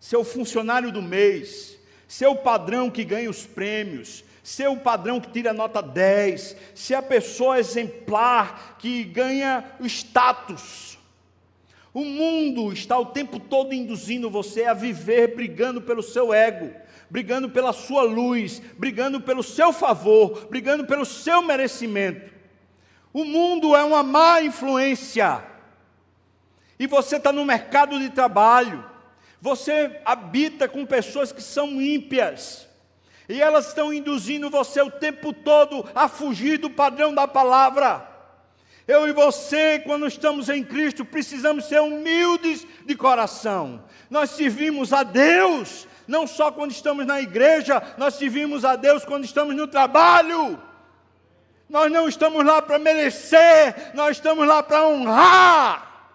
ser 0.00 0.16
o 0.16 0.24
funcionário 0.24 0.90
do 0.90 1.02
mês, 1.02 1.78
ser 2.08 2.26
o 2.26 2.36
padrão 2.36 2.90
que 2.90 3.04
ganha 3.04 3.28
os 3.28 3.44
prêmios, 3.44 4.24
ser 4.42 4.68
o 4.68 4.76
padrão 4.76 5.20
que 5.20 5.30
tira 5.30 5.52
nota 5.52 5.82
10, 5.82 6.56
ser 6.74 6.94
a 6.94 7.02
pessoa 7.02 7.58
exemplar 7.58 8.76
que 8.78 9.04
ganha 9.04 9.64
status. 9.82 10.98
O 11.92 12.04
mundo 12.04 12.72
está 12.72 12.98
o 12.98 13.06
tempo 13.06 13.40
todo 13.40 13.74
induzindo 13.74 14.30
você 14.30 14.64
a 14.64 14.74
viver 14.74 15.34
brigando 15.34 15.82
pelo 15.82 16.02
seu 16.02 16.32
ego, 16.32 16.72
brigando 17.10 17.50
pela 17.50 17.72
sua 17.72 18.02
luz, 18.02 18.62
brigando 18.78 19.20
pelo 19.20 19.42
seu 19.42 19.72
favor, 19.72 20.46
brigando 20.48 20.86
pelo 20.86 21.04
seu 21.04 21.42
merecimento. 21.42 22.30
O 23.12 23.24
mundo 23.24 23.74
é 23.74 23.82
uma 23.82 24.04
má 24.04 24.40
influência. 24.40 25.44
E 26.78 26.86
você 26.86 27.16
está 27.16 27.32
no 27.32 27.44
mercado 27.44 27.98
de 27.98 28.08
trabalho, 28.08 28.88
você 29.40 30.00
habita 30.04 30.68
com 30.68 30.86
pessoas 30.86 31.32
que 31.32 31.42
são 31.42 31.80
ímpias 31.82 32.69
e 33.30 33.40
elas 33.40 33.68
estão 33.68 33.94
induzindo 33.94 34.50
você 34.50 34.82
o 34.82 34.90
tempo 34.90 35.32
todo 35.32 35.88
a 35.94 36.08
fugir 36.08 36.58
do 36.58 36.68
padrão 36.68 37.14
da 37.14 37.28
palavra. 37.28 38.04
Eu 38.88 39.06
e 39.06 39.12
você, 39.12 39.78
quando 39.78 40.04
estamos 40.08 40.48
em 40.48 40.64
Cristo, 40.64 41.04
precisamos 41.04 41.66
ser 41.66 41.80
humildes 41.80 42.66
de 42.84 42.96
coração. 42.96 43.84
Nós 44.10 44.30
servimos 44.30 44.92
a 44.92 45.04
Deus, 45.04 45.86
não 46.08 46.26
só 46.26 46.50
quando 46.50 46.72
estamos 46.72 47.06
na 47.06 47.20
igreja, 47.20 47.80
nós 47.96 48.14
servimos 48.14 48.64
a 48.64 48.74
Deus 48.74 49.04
quando 49.04 49.24
estamos 49.24 49.54
no 49.54 49.68
trabalho. 49.68 50.60
Nós 51.68 51.92
não 51.92 52.08
estamos 52.08 52.44
lá 52.44 52.60
para 52.60 52.80
merecer, 52.80 53.92
nós 53.94 54.16
estamos 54.16 54.44
lá 54.44 54.60
para 54.60 54.88
honrar. 54.88 56.10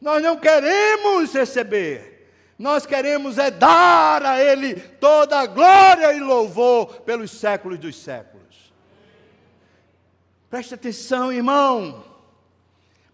Nós 0.00 0.20
não 0.20 0.36
queremos 0.36 1.32
receber, 1.32 2.15
nós 2.58 2.86
queremos 2.86 3.36
é 3.36 3.50
dar 3.50 4.24
a 4.24 4.42
Ele 4.42 4.74
toda 4.74 5.38
a 5.38 5.46
glória 5.46 6.12
e 6.14 6.20
louvor 6.20 7.02
pelos 7.02 7.30
séculos 7.30 7.78
dos 7.78 7.96
séculos. 7.96 8.72
Preste 10.48 10.74
atenção, 10.74 11.30
irmão, 11.30 12.04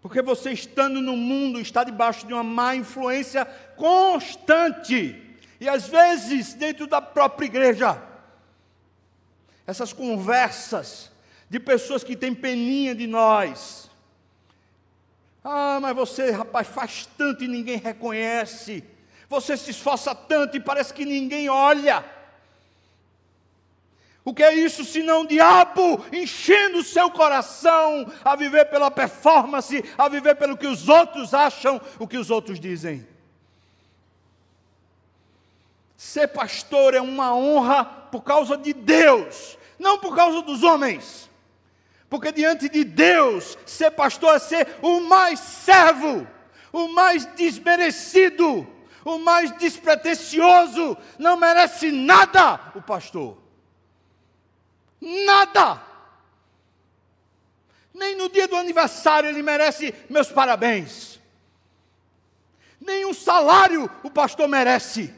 porque 0.01 0.23
você 0.23 0.53
estando 0.53 1.01
no 1.01 1.17
mundo 1.17 1.59
está 1.59 1.83
debaixo 1.83 2.27
de 2.27 2.33
uma 2.33 2.45
má 2.45 2.77
influência 2.77 3.45
constante, 3.77 5.21
e 5.61 5.69
às 5.69 5.89
vezes 5.89 6.55
dentro 6.55 6.87
da 6.87 7.01
própria 7.01 7.47
igreja. 7.47 8.01
Essas 9.67 9.93
conversas 9.93 11.11
de 11.49 11.59
pessoas 11.59 12.03
que 12.05 12.17
têm 12.17 12.35
peninha 12.35 12.95
de 12.95 13.07
nós. 13.07 13.91
Ah, 15.45 15.79
mas 15.81 15.95
você, 15.95 16.31
rapaz, 16.31 16.69
faz 16.69 17.09
tanto 17.19 17.45
e 17.45 17.49
ninguém 17.49 17.79
reconhece. 17.79 18.85
Você 19.33 19.57
se 19.57 19.71
esforça 19.71 20.15
tanto 20.15 20.59
e 20.59 20.61
parece 20.61 20.93
que 20.93 21.07
ninguém 21.07 21.49
olha. 21.49 22.05
O 24.23 24.35
que 24.35 24.43
é 24.43 24.53
isso 24.53 24.85
senão 24.85 25.23
o 25.23 25.27
diabo 25.27 26.05
enchendo 26.13 26.81
o 26.81 26.85
seu 26.85 27.11
coração 27.11 28.13
a 28.23 28.37
viver 28.37 28.67
pela 28.67 28.91
performance, 28.91 29.83
a 29.97 30.07
viver 30.07 30.35
pelo 30.35 30.55
que 30.55 30.67
os 30.67 30.87
outros 30.87 31.33
acham, 31.33 31.81
o 31.99 32.07
que 32.07 32.19
os 32.19 32.31
outros 32.31 32.61
dizem? 32.61 33.09
Ser 35.97 36.29
pastor 36.29 36.93
é 36.93 37.01
uma 37.01 37.35
honra 37.35 37.87
por 37.87 38.23
causa 38.23 38.55
de 38.55 38.75
Deus, 38.75 39.57
não 39.79 39.99
por 39.99 40.15
causa 40.15 40.43
dos 40.43 40.63
homens. 40.63 41.31
Porque 42.11 42.31
diante 42.33 42.69
de 42.69 42.85
Deus, 42.85 43.57
ser 43.65 43.93
pastor 43.93 44.37
é 44.37 44.39
ser 44.39 44.77
o 44.83 45.01
mais 45.01 45.41
servo, 45.41 46.29
o 46.71 46.89
mais 46.89 47.25
desmerecido, 47.35 48.69
o 49.05 49.19
mais 49.19 49.51
despretensioso, 49.59 50.97
não 51.19 51.37
merece 51.37 51.91
nada 51.91 52.73
o 52.75 52.83
pastor. 52.83 53.39
Nada. 55.01 55.83
Nem 57.93 58.17
no 58.17 58.29
dia 58.29 58.47
do 58.47 58.57
aniversário 58.57 59.29
ele 59.29 59.43
merece 59.43 59.95
meus 60.09 60.29
parabéns. 60.29 61.21
Nem 62.81 63.05
um 63.07 63.15
salário 63.15 63.91
o 64.03 64.11
pastor 64.11 64.49
merece. 64.49 65.13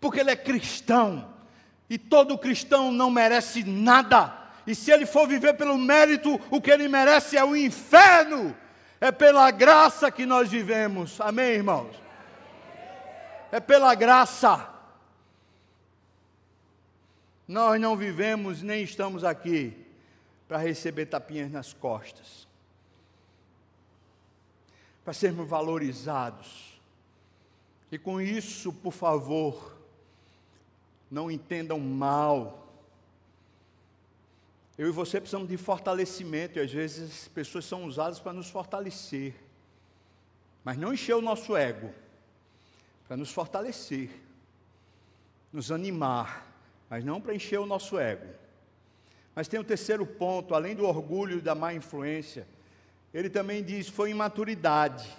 Porque 0.00 0.20
ele 0.20 0.30
é 0.30 0.36
cristão. 0.36 1.32
E 1.88 1.98
todo 1.98 2.38
cristão 2.38 2.90
não 2.90 3.10
merece 3.10 3.62
nada 3.64 4.42
e 4.66 4.74
se 4.74 4.90
ele 4.90 5.06
for 5.06 5.26
viver 5.26 5.54
pelo 5.54 5.76
mérito, 5.76 6.40
o 6.50 6.60
que 6.60 6.70
ele 6.70 6.88
merece 6.88 7.36
é 7.36 7.44
o 7.44 7.56
inferno. 7.56 8.56
É 9.02 9.10
pela 9.10 9.50
graça 9.50 10.12
que 10.12 10.24
nós 10.24 10.48
vivemos. 10.48 11.20
Amém, 11.20 11.54
irmãos? 11.54 12.00
É 13.50 13.58
pela 13.58 13.96
graça. 13.96 14.72
Nós 17.48 17.80
não 17.80 17.96
vivemos 17.96 18.62
nem 18.62 18.84
estamos 18.84 19.24
aqui 19.24 19.76
para 20.46 20.58
receber 20.58 21.06
tapinhas 21.06 21.50
nas 21.50 21.72
costas. 21.72 22.46
Para 25.04 25.12
sermos 25.12 25.48
valorizados. 25.48 26.80
E 27.90 27.98
com 27.98 28.20
isso, 28.20 28.72
por 28.72 28.92
favor, 28.92 29.76
não 31.10 31.28
entendam 31.28 31.80
mal 31.80 32.71
eu 34.78 34.88
e 34.88 34.90
você 34.90 35.20
precisamos 35.20 35.48
de 35.48 35.56
fortalecimento, 35.56 36.58
e 36.58 36.62
às 36.62 36.72
vezes 36.72 37.22
as 37.22 37.28
pessoas 37.28 37.64
são 37.64 37.84
usadas 37.84 38.18
para 38.18 38.32
nos 38.32 38.48
fortalecer, 38.48 39.34
mas 40.64 40.78
não 40.78 40.94
encher 40.94 41.14
o 41.14 41.20
nosso 41.20 41.56
ego, 41.56 41.92
para 43.06 43.16
nos 43.16 43.30
fortalecer, 43.30 44.10
nos 45.52 45.70
animar, 45.70 46.50
mas 46.88 47.04
não 47.04 47.20
para 47.20 47.34
encher 47.34 47.58
o 47.58 47.66
nosso 47.66 47.98
ego. 47.98 48.26
Mas 49.34 49.48
tem 49.48 49.60
o 49.60 49.64
terceiro 49.64 50.06
ponto, 50.06 50.54
além 50.54 50.74
do 50.74 50.84
orgulho 50.84 51.38
e 51.38 51.40
da 51.40 51.54
má 51.54 51.72
influência, 51.74 52.46
ele 53.12 53.28
também 53.28 53.62
diz: 53.62 53.88
foi 53.88 54.10
imaturidade. 54.10 55.10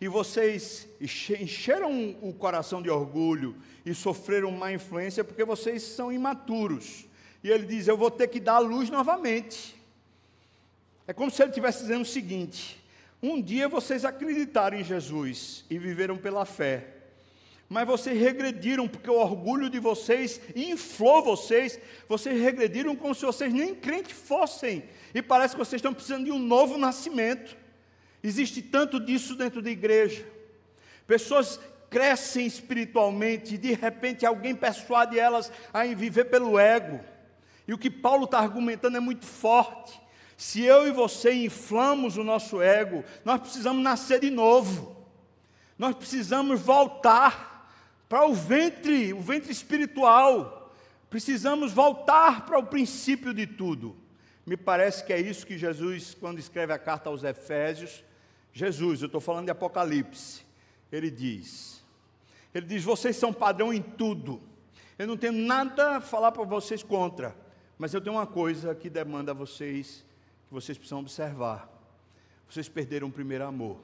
E 0.00 0.08
vocês 0.08 0.88
encheram 1.00 2.16
o 2.22 2.32
coração 2.32 2.80
de 2.80 2.88
orgulho 2.88 3.54
e 3.84 3.94
sofreram 3.94 4.50
má 4.50 4.72
influência 4.72 5.22
porque 5.22 5.44
vocês 5.44 5.82
são 5.82 6.10
imaturos. 6.10 7.06
E 7.42 7.50
ele 7.50 7.66
diz: 7.66 7.88
Eu 7.88 7.96
vou 7.96 8.10
ter 8.10 8.28
que 8.28 8.40
dar 8.40 8.54
a 8.54 8.58
luz 8.58 8.90
novamente. 8.90 9.74
É 11.06 11.12
como 11.12 11.30
se 11.30 11.42
ele 11.42 11.50
estivesse 11.50 11.82
dizendo 11.82 12.02
o 12.02 12.06
seguinte: 12.06 12.82
Um 13.22 13.40
dia 13.40 13.68
vocês 13.68 14.04
acreditaram 14.04 14.78
em 14.78 14.84
Jesus 14.84 15.64
e 15.68 15.78
viveram 15.78 16.16
pela 16.16 16.44
fé. 16.44 16.86
Mas 17.68 17.86
vocês 17.86 18.20
regrediram 18.20 18.88
porque 18.88 19.08
o 19.08 19.14
orgulho 19.14 19.70
de 19.70 19.78
vocês 19.78 20.40
inflou 20.56 21.22
vocês. 21.22 21.78
Vocês 22.08 22.40
regrediram 22.40 22.96
como 22.96 23.14
se 23.14 23.24
vocês 23.24 23.52
nem 23.52 23.74
crente 23.74 24.12
fossem. 24.12 24.82
E 25.14 25.22
parece 25.22 25.54
que 25.54 25.58
vocês 25.58 25.78
estão 25.78 25.94
precisando 25.94 26.24
de 26.24 26.32
um 26.32 26.38
novo 26.38 26.76
nascimento. 26.76 27.56
Existe 28.22 28.60
tanto 28.60 28.98
disso 28.98 29.36
dentro 29.36 29.62
da 29.62 29.70
igreja. 29.70 30.26
Pessoas 31.06 31.60
crescem 31.88 32.46
espiritualmente 32.46 33.54
e 33.54 33.58
de 33.58 33.72
repente 33.72 34.26
alguém 34.26 34.54
persuade 34.54 35.18
elas 35.18 35.50
a 35.72 35.84
viver 35.84 36.24
pelo 36.24 36.58
ego. 36.58 37.00
E 37.70 37.72
o 37.72 37.78
que 37.78 37.88
Paulo 37.88 38.24
está 38.24 38.40
argumentando 38.40 38.96
é 38.96 39.00
muito 39.00 39.24
forte. 39.24 40.02
Se 40.36 40.60
eu 40.60 40.88
e 40.88 40.90
você 40.90 41.32
inflamos 41.32 42.16
o 42.16 42.24
nosso 42.24 42.60
ego, 42.60 43.04
nós 43.24 43.40
precisamos 43.40 43.80
nascer 43.80 44.18
de 44.18 44.28
novo. 44.28 45.06
Nós 45.78 45.94
precisamos 45.94 46.60
voltar 46.60 47.72
para 48.08 48.26
o 48.26 48.34
ventre, 48.34 49.12
o 49.12 49.20
ventre 49.20 49.52
espiritual. 49.52 50.74
Precisamos 51.08 51.72
voltar 51.72 52.44
para 52.44 52.58
o 52.58 52.66
princípio 52.66 53.32
de 53.32 53.46
tudo. 53.46 53.96
Me 54.44 54.56
parece 54.56 55.04
que 55.04 55.12
é 55.12 55.20
isso 55.20 55.46
que 55.46 55.56
Jesus, 55.56 56.16
quando 56.18 56.40
escreve 56.40 56.72
a 56.72 56.78
carta 56.78 57.08
aos 57.08 57.22
Efésios, 57.22 58.02
Jesus, 58.52 59.00
eu 59.00 59.06
estou 59.06 59.20
falando 59.20 59.44
de 59.44 59.52
Apocalipse, 59.52 60.44
ele 60.90 61.08
diz: 61.08 61.84
Ele 62.52 62.66
diz, 62.66 62.82
vocês 62.82 63.14
são 63.14 63.32
padrão 63.32 63.72
em 63.72 63.80
tudo. 63.80 64.42
Eu 64.98 65.06
não 65.06 65.16
tenho 65.16 65.34
nada 65.34 65.98
a 65.98 66.00
falar 66.00 66.32
para 66.32 66.42
vocês 66.42 66.82
contra. 66.82 67.48
Mas 67.80 67.94
eu 67.94 68.00
tenho 68.02 68.16
uma 68.16 68.26
coisa 68.26 68.74
que 68.74 68.90
demanda 68.90 69.30
a 69.30 69.34
vocês, 69.34 70.04
que 70.46 70.52
vocês 70.52 70.76
precisam 70.76 70.98
observar. 70.98 71.66
Vocês 72.46 72.68
perderam 72.68 73.08
o 73.08 73.10
primeiro 73.10 73.42
amor. 73.42 73.78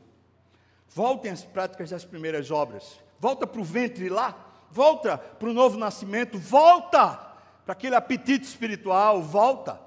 Voltem 0.91 1.31
às 1.31 1.43
práticas 1.43 1.89
das 1.89 2.05
primeiras 2.05 2.51
obras. 2.51 3.01
Volta 3.19 3.47
para 3.47 3.59
o 3.59 3.65
ventre 3.65 4.11
lá. 4.11 4.37
Volta 4.71 5.17
para 5.17 5.49
o 5.49 5.53
novo 5.55 5.79
nascimento. 5.79 6.39
Volta 6.39 7.17
para 7.65 7.73
aquele 7.73 7.95
apetite 7.95 8.45
espiritual. 8.45 9.23
Volta. 9.23 9.81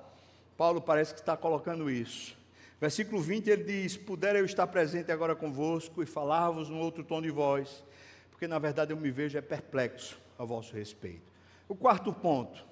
Paulo 0.57 0.81
parece 0.81 1.13
que 1.13 1.19
está 1.19 1.37
colocando 1.37 1.87
isso. 1.87 2.35
Versículo 2.81 3.21
20 3.21 3.47
ele 3.47 3.63
diz: 3.63 3.95
Puder 3.95 4.35
eu 4.35 4.43
estar 4.43 4.65
presente 4.65 5.11
agora 5.11 5.35
convosco 5.35 6.01
e 6.01 6.07
falar-vos 6.07 6.67
num 6.67 6.79
outro 6.79 7.03
tom 7.03 7.21
de 7.21 7.29
voz, 7.29 7.83
porque 8.31 8.47
na 8.47 8.57
verdade 8.57 8.91
eu 8.91 8.97
me 8.97 9.11
vejo 9.11 9.37
é 9.37 9.41
perplexo 9.41 10.19
a 10.35 10.43
vosso 10.43 10.73
respeito. 10.73 11.29
O 11.67 11.75
quarto 11.75 12.11
ponto, 12.11 12.67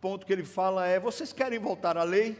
ponto 0.00 0.26
que 0.26 0.32
ele 0.32 0.44
fala 0.44 0.86
é: 0.86 0.98
vocês 0.98 1.32
querem 1.32 1.58
voltar 1.58 1.96
à 1.96 2.02
lei? 2.02 2.36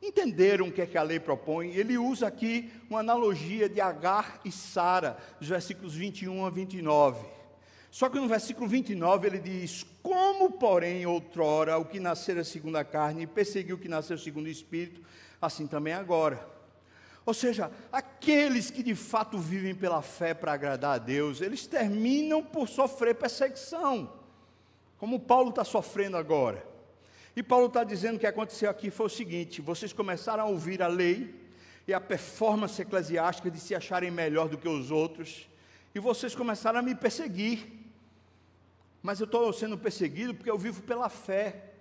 Entenderam 0.00 0.68
o 0.68 0.72
que 0.72 0.80
é 0.80 0.86
que 0.86 0.96
a 0.96 1.02
lei 1.02 1.18
propõe? 1.18 1.74
Ele 1.74 1.98
usa 1.98 2.28
aqui 2.28 2.70
uma 2.88 3.00
analogia 3.00 3.68
de 3.68 3.80
Agar 3.80 4.40
e 4.44 4.52
Sara, 4.52 5.18
dos 5.40 5.48
versículos 5.48 5.94
21 5.94 6.46
a 6.46 6.50
29. 6.50 7.26
Só 7.90 8.08
que 8.08 8.20
no 8.20 8.28
versículo 8.28 8.68
29 8.68 9.26
ele 9.26 9.38
diz: 9.38 9.84
Como, 10.02 10.52
porém, 10.52 11.04
outrora 11.04 11.78
o 11.78 11.84
que 11.84 11.98
nascera 11.98 12.44
segundo 12.44 12.76
a 12.76 12.84
carne 12.84 13.26
perseguiu 13.26 13.76
o 13.76 13.78
que 13.78 13.88
nasceu 13.88 14.16
segundo 14.16 14.46
o 14.46 14.50
espírito, 14.50 15.02
assim 15.42 15.66
também 15.66 15.94
agora. 15.94 16.46
Ou 17.26 17.34
seja, 17.34 17.70
aqueles 17.92 18.70
que 18.70 18.82
de 18.82 18.94
fato 18.94 19.36
vivem 19.36 19.74
pela 19.74 20.00
fé 20.00 20.32
para 20.32 20.52
agradar 20.52 20.94
a 20.94 20.98
Deus, 20.98 21.40
eles 21.40 21.66
terminam 21.66 22.42
por 22.42 22.68
sofrer 22.68 23.16
perseguição, 23.16 24.10
como 24.96 25.20
Paulo 25.20 25.50
está 25.50 25.64
sofrendo 25.64 26.16
agora. 26.16 26.77
E 27.38 27.42
Paulo 27.42 27.66
está 27.66 27.84
dizendo 27.84 28.18
que 28.18 28.26
aconteceu 28.26 28.68
aqui 28.68 28.90
foi 28.90 29.06
o 29.06 29.08
seguinte: 29.08 29.62
vocês 29.62 29.92
começaram 29.92 30.42
a 30.42 30.46
ouvir 30.48 30.82
a 30.82 30.88
lei 30.88 31.32
e 31.86 31.94
a 31.94 32.00
performance 32.00 32.82
eclesiástica 32.82 33.48
de 33.48 33.60
se 33.60 33.76
acharem 33.76 34.10
melhor 34.10 34.48
do 34.48 34.58
que 34.58 34.68
os 34.68 34.90
outros, 34.90 35.48
e 35.94 36.00
vocês 36.00 36.34
começaram 36.34 36.80
a 36.80 36.82
me 36.82 36.96
perseguir. 36.96 37.64
Mas 39.00 39.20
eu 39.20 39.24
estou 39.24 39.52
sendo 39.52 39.78
perseguido 39.78 40.34
porque 40.34 40.50
eu 40.50 40.58
vivo 40.58 40.82
pela 40.82 41.08
fé. 41.08 41.74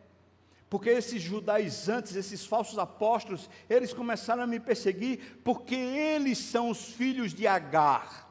Porque 0.70 0.91
esses 0.91 1.24
judaizantes, 1.24 2.16
esses 2.16 2.45
falsos 2.45 2.78
apóstolos, 2.78 3.49
eles 3.68 3.91
começaram 3.91 4.43
a 4.43 4.47
me 4.47 4.60
perseguir 4.60 5.39
porque 5.43 5.74
eles 5.74 6.38
são 6.38 6.70
os 6.70 6.86
filhos 6.86 7.34
de 7.34 7.47
Agar. 7.47 8.27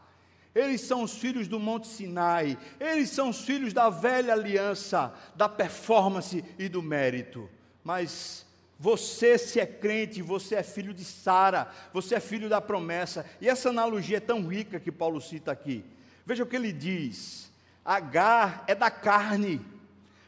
Eles 0.57 0.81
são 0.81 1.03
os 1.03 1.13
filhos 1.13 1.47
do 1.47 1.61
Monte 1.61 1.87
Sinai, 1.87 2.57
eles 2.81 3.11
são 3.11 3.29
os 3.29 3.43
filhos 3.43 3.75
da 3.75 3.91
velha 3.91 4.33
aliança, 4.33 5.13
da 5.35 5.51
performance 5.51 6.43
e 6.59 6.67
do 6.67 6.83
mérito. 6.83 7.47
Mas 7.85 8.47
você, 8.79 9.37
se 9.37 9.61
é 9.61 9.67
crente, 9.67 10.23
você 10.23 10.55
é 10.55 10.63
filho 10.63 10.95
de 10.95 11.05
Sara, 11.05 11.71
você 11.93 12.15
é 12.15 12.21
filho 12.21 12.49
da 12.49 12.59
promessa. 12.59 13.27
E 13.39 13.47
essa 13.51 13.69
analogia 13.69 14.17
é 14.17 14.21
tão 14.21 14.49
rica 14.49 14.81
que 14.81 14.91
Paulo 14.91 15.21
cita 15.21 15.53
aqui. 15.53 15.85
Veja 16.25 16.43
o 16.43 16.47
que 16.47 16.57
ele 16.57 16.73
diz: 16.73 17.53
Agar 17.85 18.65
é 18.67 18.75
da 18.75 18.91
carne. 18.91 19.61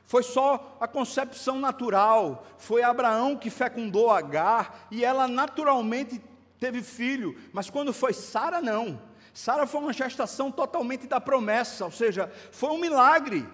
Foi 0.04 0.22
só 0.22 0.76
a 0.78 0.86
concepção 0.86 1.58
natural. 1.58 2.46
Foi 2.58 2.82
Abraão 2.82 3.34
que 3.34 3.48
fecundou 3.48 4.10
Agar 4.10 4.86
e 4.90 5.02
ela 5.02 5.26
naturalmente 5.26 6.20
teve 6.60 6.82
filho. 6.82 7.34
Mas 7.50 7.70
quando 7.70 7.94
foi 7.94 8.12
Sara, 8.12 8.60
não. 8.60 9.07
Sara 9.32 9.66
foi 9.66 9.80
uma 9.80 9.92
gestação 9.92 10.50
totalmente 10.50 11.06
da 11.06 11.20
promessa, 11.20 11.84
ou 11.84 11.90
seja, 11.90 12.32
foi 12.50 12.70
um 12.70 12.78
milagre, 12.78 13.46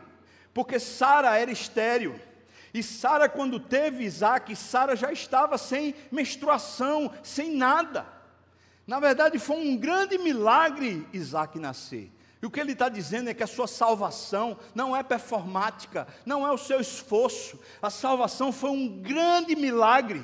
porque 0.53 0.79
Sara 0.79 1.37
era 1.37 1.51
estéril. 1.51 2.18
E 2.72 2.83
Sara, 2.83 3.29
quando 3.29 3.61
teve 3.61 4.05
Isaac, 4.05 4.55
Sara 4.57 4.97
já 4.97 5.12
estava 5.12 5.57
sem 5.57 5.95
menstruação, 6.11 7.12
sem 7.22 7.55
nada. 7.55 8.07
Na 8.87 8.99
verdade, 8.99 9.39
foi 9.39 9.57
um 9.57 9.77
grande 9.77 10.18
milagre 10.18 11.07
Isaac 11.12 11.59
nascer. 11.59 12.11
E 12.43 12.47
o 12.47 12.51
que 12.51 12.61
ele 12.61 12.72
está 12.72 12.91
dizendo 12.91 13.31
é 13.31 13.35
que 13.35 13.43
a 13.43 13.47
sua 13.47 13.66
salvação 13.66 14.59
não 14.75 14.95
é 14.95 15.03
performática, 15.03 16.07
não 16.27 16.47
é 16.47 16.53
o 16.53 16.59
seu 16.59 16.79
esforço. 16.79 17.59
A 17.81 17.89
salvação 17.89 18.53
foi 18.53 18.68
um 18.68 19.01
grande 19.01 19.57
milagre. 19.57 20.22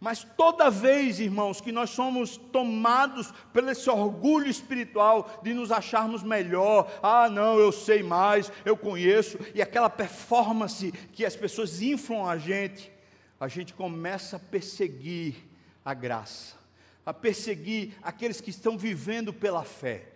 Mas 0.00 0.24
toda 0.24 0.70
vez, 0.70 1.20
irmãos, 1.20 1.60
que 1.60 1.70
nós 1.70 1.90
somos 1.90 2.38
tomados 2.38 3.30
pelo 3.52 3.70
esse 3.70 3.90
orgulho 3.90 4.48
espiritual 4.48 5.40
de 5.42 5.52
nos 5.52 5.70
acharmos 5.70 6.22
melhor, 6.22 6.90
ah, 7.02 7.28
não, 7.28 7.58
eu 7.58 7.70
sei 7.70 8.02
mais, 8.02 8.50
eu 8.64 8.78
conheço, 8.78 9.38
e 9.54 9.60
aquela 9.60 9.90
performance 9.90 10.90
que 11.12 11.22
as 11.22 11.36
pessoas 11.36 11.82
inflam 11.82 12.26
a 12.26 12.38
gente, 12.38 12.90
a 13.38 13.46
gente 13.46 13.74
começa 13.74 14.36
a 14.36 14.40
perseguir 14.40 15.36
a 15.84 15.92
graça, 15.92 16.56
a 17.04 17.12
perseguir 17.12 17.92
aqueles 18.02 18.40
que 18.40 18.48
estão 18.48 18.78
vivendo 18.78 19.34
pela 19.34 19.64
fé. 19.64 20.06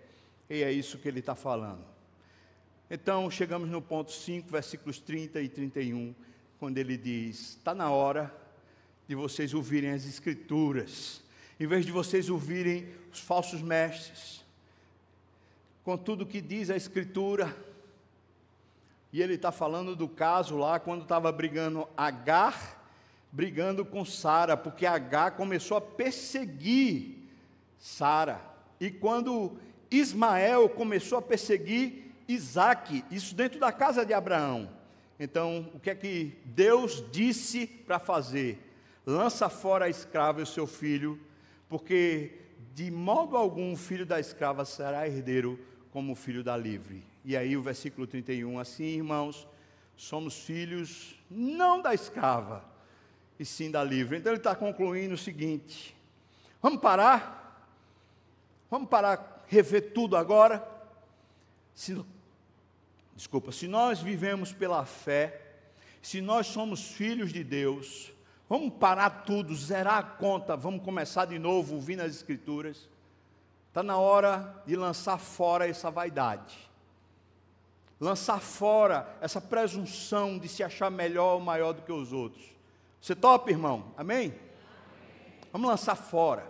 E 0.48 0.62
é 0.62 0.72
isso 0.72 0.96
que 0.96 1.08
ele 1.08 1.20
está 1.20 1.34
falando. 1.34 1.84
Então, 2.90 3.30
chegamos 3.30 3.68
no 3.68 3.82
ponto 3.82 4.12
5, 4.12 4.48
versículos 4.50 4.98
30 4.98 5.42
e 5.42 5.48
31, 5.48 6.14
quando 6.58 6.78
ele 6.78 6.96
diz: 6.96 7.56
está 7.56 7.74
na 7.74 7.90
hora 7.90 8.43
de 9.06 9.14
vocês 9.14 9.52
ouvirem 9.52 9.90
as 9.90 10.06
Escrituras, 10.06 11.22
em 11.58 11.66
vez 11.66 11.84
de 11.84 11.92
vocês 11.92 12.30
ouvirem 12.30 12.88
os 13.12 13.20
falsos 13.20 13.60
mestres, 13.60 14.44
com 15.84 15.96
tudo 15.96 16.26
que 16.26 16.40
diz 16.40 16.70
a 16.70 16.76
Escritura. 16.76 17.54
E 19.12 19.22
ele 19.22 19.34
está 19.34 19.52
falando 19.52 19.94
do 19.94 20.08
caso 20.08 20.56
lá, 20.56 20.80
quando 20.80 21.02
estava 21.02 21.30
brigando 21.30 21.86
Agar, 21.96 22.82
brigando 23.30 23.84
com 23.84 24.04
Sara, 24.04 24.56
porque 24.56 24.86
Agar 24.86 25.32
começou 25.32 25.76
a 25.76 25.80
perseguir 25.80 27.18
Sara. 27.78 28.40
E 28.80 28.90
quando 28.90 29.58
Ismael 29.90 30.68
começou 30.68 31.18
a 31.18 31.22
perseguir 31.22 32.12
Isaac, 32.26 33.04
isso 33.10 33.34
dentro 33.34 33.60
da 33.60 33.70
casa 33.70 34.04
de 34.04 34.14
Abraão. 34.14 34.70
Então, 35.20 35.70
o 35.74 35.78
que 35.78 35.90
é 35.90 35.94
que 35.94 36.36
Deus 36.44 37.04
disse 37.12 37.66
para 37.66 37.98
fazer? 37.98 38.58
Lança 39.06 39.48
fora 39.48 39.86
a 39.86 39.88
escrava 39.88 40.40
e 40.40 40.42
o 40.42 40.46
seu 40.46 40.66
filho, 40.66 41.20
porque 41.68 42.38
de 42.74 42.90
modo 42.90 43.36
algum 43.36 43.72
o 43.72 43.76
filho 43.76 44.06
da 44.06 44.18
escrava 44.18 44.64
será 44.64 45.06
herdeiro 45.06 45.58
como 45.90 46.12
o 46.12 46.16
filho 46.16 46.42
da 46.42 46.56
livre. 46.56 47.04
E 47.24 47.36
aí 47.36 47.56
o 47.56 47.62
versículo 47.62 48.06
31, 48.06 48.58
assim, 48.58 48.84
irmãos, 48.84 49.46
somos 49.96 50.38
filhos 50.40 51.16
não 51.30 51.80
da 51.80 51.94
escrava, 51.94 52.64
e 53.38 53.44
sim 53.44 53.70
da 53.70 53.82
livre. 53.82 54.18
Então 54.18 54.32
ele 54.32 54.40
está 54.40 54.54
concluindo 54.54 55.14
o 55.14 55.18
seguinte: 55.18 55.96
vamos 56.60 56.80
parar? 56.80 57.42
Vamos 58.70 58.88
parar, 58.88 59.44
rever 59.46 59.92
tudo 59.92 60.16
agora? 60.16 60.66
Se, 61.74 62.04
desculpa, 63.14 63.52
se 63.52 63.68
nós 63.68 64.00
vivemos 64.00 64.52
pela 64.52 64.84
fé, 64.84 65.40
se 66.02 66.20
nós 66.20 66.48
somos 66.48 66.88
filhos 66.92 67.32
de 67.32 67.44
Deus, 67.44 68.12
Vamos 68.48 68.74
parar 68.74 69.24
tudo, 69.24 69.54
zerar 69.54 69.98
a 69.98 70.02
conta, 70.02 70.56
vamos 70.56 70.84
começar 70.84 71.24
de 71.24 71.38
novo 71.38 71.76
ouvindo 71.76 72.00
as 72.00 72.14
Escrituras. 72.14 72.88
Está 73.68 73.82
na 73.82 73.96
hora 73.96 74.62
de 74.66 74.76
lançar 74.76 75.18
fora 75.18 75.66
essa 75.66 75.90
vaidade, 75.90 76.56
lançar 77.98 78.40
fora 78.40 79.16
essa 79.20 79.40
presunção 79.40 80.38
de 80.38 80.48
se 80.48 80.62
achar 80.62 80.90
melhor 80.90 81.34
ou 81.34 81.40
maior 81.40 81.72
do 81.72 81.82
que 81.82 81.90
os 81.90 82.12
outros. 82.12 82.44
Você 83.00 83.16
topa, 83.16 83.50
irmão? 83.50 83.92
Amém? 83.96 84.28
Amém. 84.28 84.40
Vamos 85.50 85.68
lançar 85.68 85.96
fora, 85.96 86.46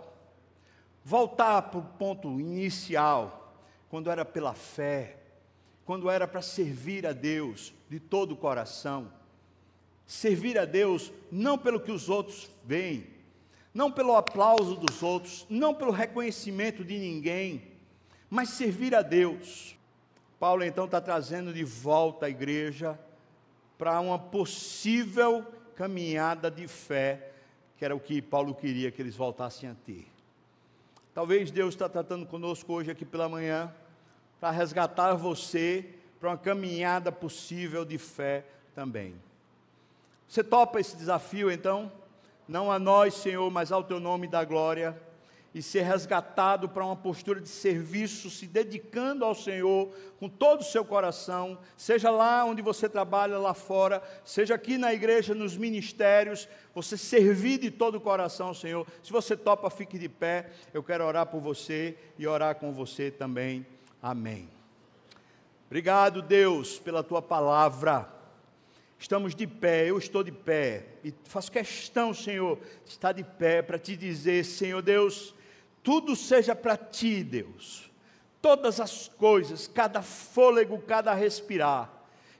voltar 1.03 1.61
para 1.63 1.79
o 1.79 1.83
ponto 1.83 2.39
inicial, 2.39 3.53
quando 3.89 4.11
era 4.11 4.25
pela 4.25 4.53
fé, 4.53 5.17
quando 5.85 6.09
era 6.09 6.27
para 6.27 6.41
servir 6.41 7.07
a 7.07 7.13
Deus 7.13 7.73
de 7.89 7.99
todo 7.99 8.33
o 8.33 8.37
coração 8.37 9.11
servir 10.05 10.57
a 10.57 10.65
Deus 10.65 11.11
não 11.31 11.57
pelo 11.57 11.79
que 11.79 11.91
os 11.91 12.09
outros 12.09 12.49
veem, 12.63 13.07
não 13.73 13.91
pelo 13.91 14.15
aplauso 14.15 14.75
dos 14.75 15.03
outros, 15.03 15.45
não 15.49 15.73
pelo 15.73 15.91
reconhecimento 15.91 16.83
de 16.83 16.97
ninguém, 16.97 17.63
mas 18.29 18.49
servir 18.49 18.95
a 18.95 19.01
Deus. 19.01 19.75
Paulo 20.39 20.63
então 20.63 20.85
está 20.85 21.01
trazendo 21.01 21.53
de 21.53 21.63
volta 21.63 22.25
a 22.25 22.29
igreja 22.29 22.99
para 23.77 23.99
uma 23.99 24.17
possível 24.17 25.45
caminhada 25.75 26.49
de 26.49 26.67
fé, 26.67 27.31
que 27.77 27.83
era 27.83 27.95
o 27.95 27.99
que 27.99 28.21
Paulo 28.21 28.55
queria 28.55 28.91
que 28.91 29.01
eles 29.01 29.15
voltassem 29.15 29.69
a 29.69 29.75
ter. 29.85 30.07
Talvez 31.13 31.51
Deus 31.51 31.73
está 31.73 31.87
tratando 31.87 32.25
conosco 32.25 32.73
hoje 32.73 32.91
aqui 32.91 33.05
pela 33.05 33.27
manhã, 33.27 33.73
para 34.39 34.51
resgatar 34.51 35.13
você 35.13 35.93
para 36.19 36.29
uma 36.29 36.37
caminhada 36.37 37.11
possível 37.11 37.85
de 37.85 37.97
fé 37.97 38.45
também. 38.73 39.15
Você 40.27 40.43
topa 40.43 40.79
esse 40.79 40.95
desafio 40.95 41.51
então? 41.51 41.91
Não 42.47 42.71
a 42.71 42.77
nós, 42.77 43.13
Senhor, 43.15 43.49
mas 43.49 43.71
ao 43.71 43.83
teu 43.83 43.99
nome 43.99 44.27
da 44.27 44.43
glória, 44.43 44.99
e 45.55 45.61
ser 45.61 45.83
resgatado 45.83 46.67
para 46.67 46.83
uma 46.83 46.97
postura 46.97 47.39
de 47.39 47.47
serviço, 47.47 48.29
se 48.29 48.45
dedicando 48.45 49.23
ao 49.23 49.33
Senhor 49.33 49.89
com 50.19 50.27
todo 50.27 50.59
o 50.59 50.65
seu 50.65 50.83
coração, 50.83 51.57
seja 51.77 52.09
lá 52.09 52.43
onde 52.43 52.61
você 52.61 52.89
trabalha, 52.89 53.37
lá 53.39 53.53
fora, 53.53 54.03
seja 54.25 54.55
aqui 54.55 54.77
na 54.77 54.93
igreja, 54.93 55.33
nos 55.33 55.55
ministérios, 55.55 56.45
você 56.73 56.97
servir 56.97 57.57
de 57.57 57.71
todo 57.71 57.95
o 57.95 58.01
coração 58.01 58.53
Senhor. 58.53 58.85
Se 59.01 59.13
você 59.13 59.37
topa, 59.37 59.69
fique 59.69 59.97
de 59.97 60.09
pé, 60.09 60.49
eu 60.73 60.83
quero 60.83 61.05
orar 61.05 61.25
por 61.27 61.39
você 61.39 61.97
e 62.19 62.27
orar 62.27 62.55
com 62.55 62.73
você 62.73 63.09
também. 63.09 63.65
Amém. 64.03 64.49
Obrigado, 65.67 66.21
Deus, 66.21 66.77
pela 66.79 67.01
tua 67.01 67.21
palavra. 67.21 68.14
Estamos 68.97 69.35
de 69.35 69.45
pé, 69.45 69.89
eu 69.89 69.97
estou 69.97 70.23
de 70.23 70.31
pé, 70.31 70.85
e 71.03 71.13
faço 71.25 71.51
questão, 71.51 72.13
Senhor, 72.13 72.57
de 72.85 72.91
estar 72.91 73.11
de 73.11 73.23
pé 73.23 73.61
para 73.61 73.77
te 73.77 73.95
dizer, 73.95 74.43
Senhor 74.45 74.81
Deus, 74.81 75.35
tudo 75.83 76.15
seja 76.15 76.55
para 76.55 76.77
ti, 76.77 77.23
Deus. 77.23 77.91
Todas 78.41 78.79
as 78.79 79.07
coisas, 79.07 79.67
cada 79.67 80.01
fôlego, 80.01 80.79
cada 80.79 81.13
respirar, 81.13 81.91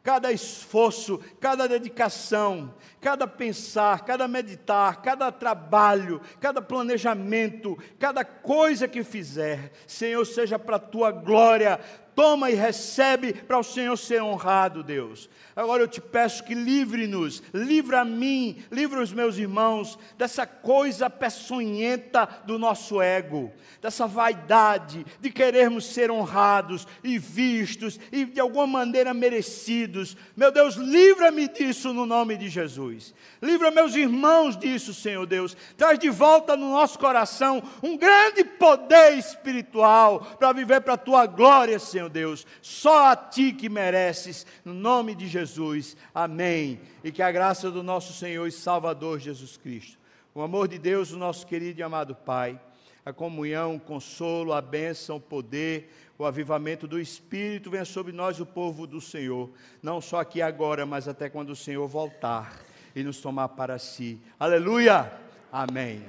cada 0.01 0.31
esforço, 0.31 1.19
cada 1.39 1.67
dedicação, 1.67 2.73
cada 3.01 3.27
pensar, 3.27 4.05
cada 4.05 4.27
meditar, 4.27 5.01
cada 5.01 5.31
trabalho, 5.31 6.21
cada 6.39 6.61
planejamento, 6.61 7.77
cada 7.99 8.23
coisa 8.23 8.87
que 8.87 9.03
fizer, 9.03 9.71
Senhor, 9.85 10.23
seja 10.25 10.57
para 10.57 10.77
a 10.77 10.79
tua 10.79 11.11
glória, 11.11 11.79
toma 12.15 12.49
e 12.49 12.55
recebe 12.55 13.33
para 13.33 13.59
o 13.59 13.63
Senhor 13.63 13.97
ser 13.97 14.23
honrado, 14.23 14.81
Deus. 14.81 15.29
Agora 15.55 15.81
eu 15.81 15.87
te 15.87 16.01
peço 16.01 16.43
que 16.43 16.53
livre-nos, 16.53 17.41
livra 17.53 18.01
a 18.01 18.05
mim, 18.05 18.61
livra 18.69 19.01
os 19.01 19.13
meus 19.13 19.37
irmãos 19.37 19.97
dessa 20.17 20.45
coisa 20.45 21.09
peçonhenta 21.09 22.27
do 22.45 22.59
nosso 22.59 23.01
ego, 23.01 23.53
dessa 23.81 24.05
vaidade 24.05 25.05
de 25.21 25.31
querermos 25.31 25.85
ser 25.85 26.11
honrados 26.11 26.85
e 27.01 27.17
vistos 27.17 27.97
e 28.11 28.25
de 28.25 28.41
alguma 28.41 28.67
maneira 28.67 29.13
merecidos. 29.13 30.17
Meu 30.35 30.51
Deus, 30.51 30.75
livra-me 30.75 31.47
disso 31.47 31.93
no 31.93 32.05
nome 32.05 32.35
de 32.35 32.49
Jesus. 32.49 33.13
Livra 33.41 33.71
meus 33.71 33.95
irmãos 33.95 34.57
disso, 34.57 34.93
Senhor 34.93 35.25
Deus. 35.25 35.55
Traz 35.77 35.97
de 35.97 36.09
volta 36.09 36.57
no 36.57 36.71
nosso 36.71 36.99
coração 36.99 37.63
um 37.81 37.95
grande 37.95 38.43
poder 38.43 39.17
espiritual 39.17 40.19
para 40.37 40.51
viver 40.51 40.81
para 40.81 40.95
a 40.95 40.97
tua 40.97 41.25
glória, 41.25 41.79
Senhor 42.05 42.09
Deus. 42.09 42.47
Só 42.61 43.11
a 43.11 43.15
ti 43.15 43.51
que 43.51 43.69
mereces, 43.69 44.45
no 44.63 44.73
nome 44.73 45.15
de 45.15 45.27
Jesus. 45.27 45.97
Amém. 46.13 46.79
E 47.03 47.11
que 47.11 47.21
a 47.21 47.31
graça 47.31 47.69
do 47.71 47.83
nosso 47.83 48.13
Senhor 48.13 48.47
e 48.47 48.51
Salvador 48.51 49.19
Jesus 49.19 49.57
Cristo, 49.57 49.97
o 50.33 50.41
amor 50.41 50.67
de 50.67 50.77
Deus, 50.77 51.11
o 51.11 51.17
nosso 51.17 51.45
querido 51.45 51.79
e 51.79 51.83
amado 51.83 52.15
Pai 52.15 52.59
a 53.05 53.13
comunhão, 53.13 53.75
o 53.75 53.79
consolo, 53.79 54.51
a 54.51 54.59
bênção, 54.59 55.17
o 55.17 55.21
poder, 55.21 55.93
o 56.17 56.25
avivamento 56.25 56.87
do 56.87 56.99
Espírito 56.99 57.69
venha 57.69 57.85
sobre 57.85 58.11
nós, 58.11 58.39
o 58.39 58.45
povo 58.47 58.87
do 58.87 58.99
Senhor, 58.99 59.51
não 59.81 60.01
só 60.01 60.19
aqui 60.19 60.41
agora, 60.41 60.87
mas 60.87 61.07
até 61.07 61.29
quando 61.29 61.51
o 61.51 61.55
Senhor 61.55 61.87
voltar 61.87 62.59
e 62.95 63.03
nos 63.03 63.21
tomar 63.21 63.49
para 63.49 63.77
si. 63.77 64.19
Aleluia! 64.39 65.11
Amém. 65.51 66.01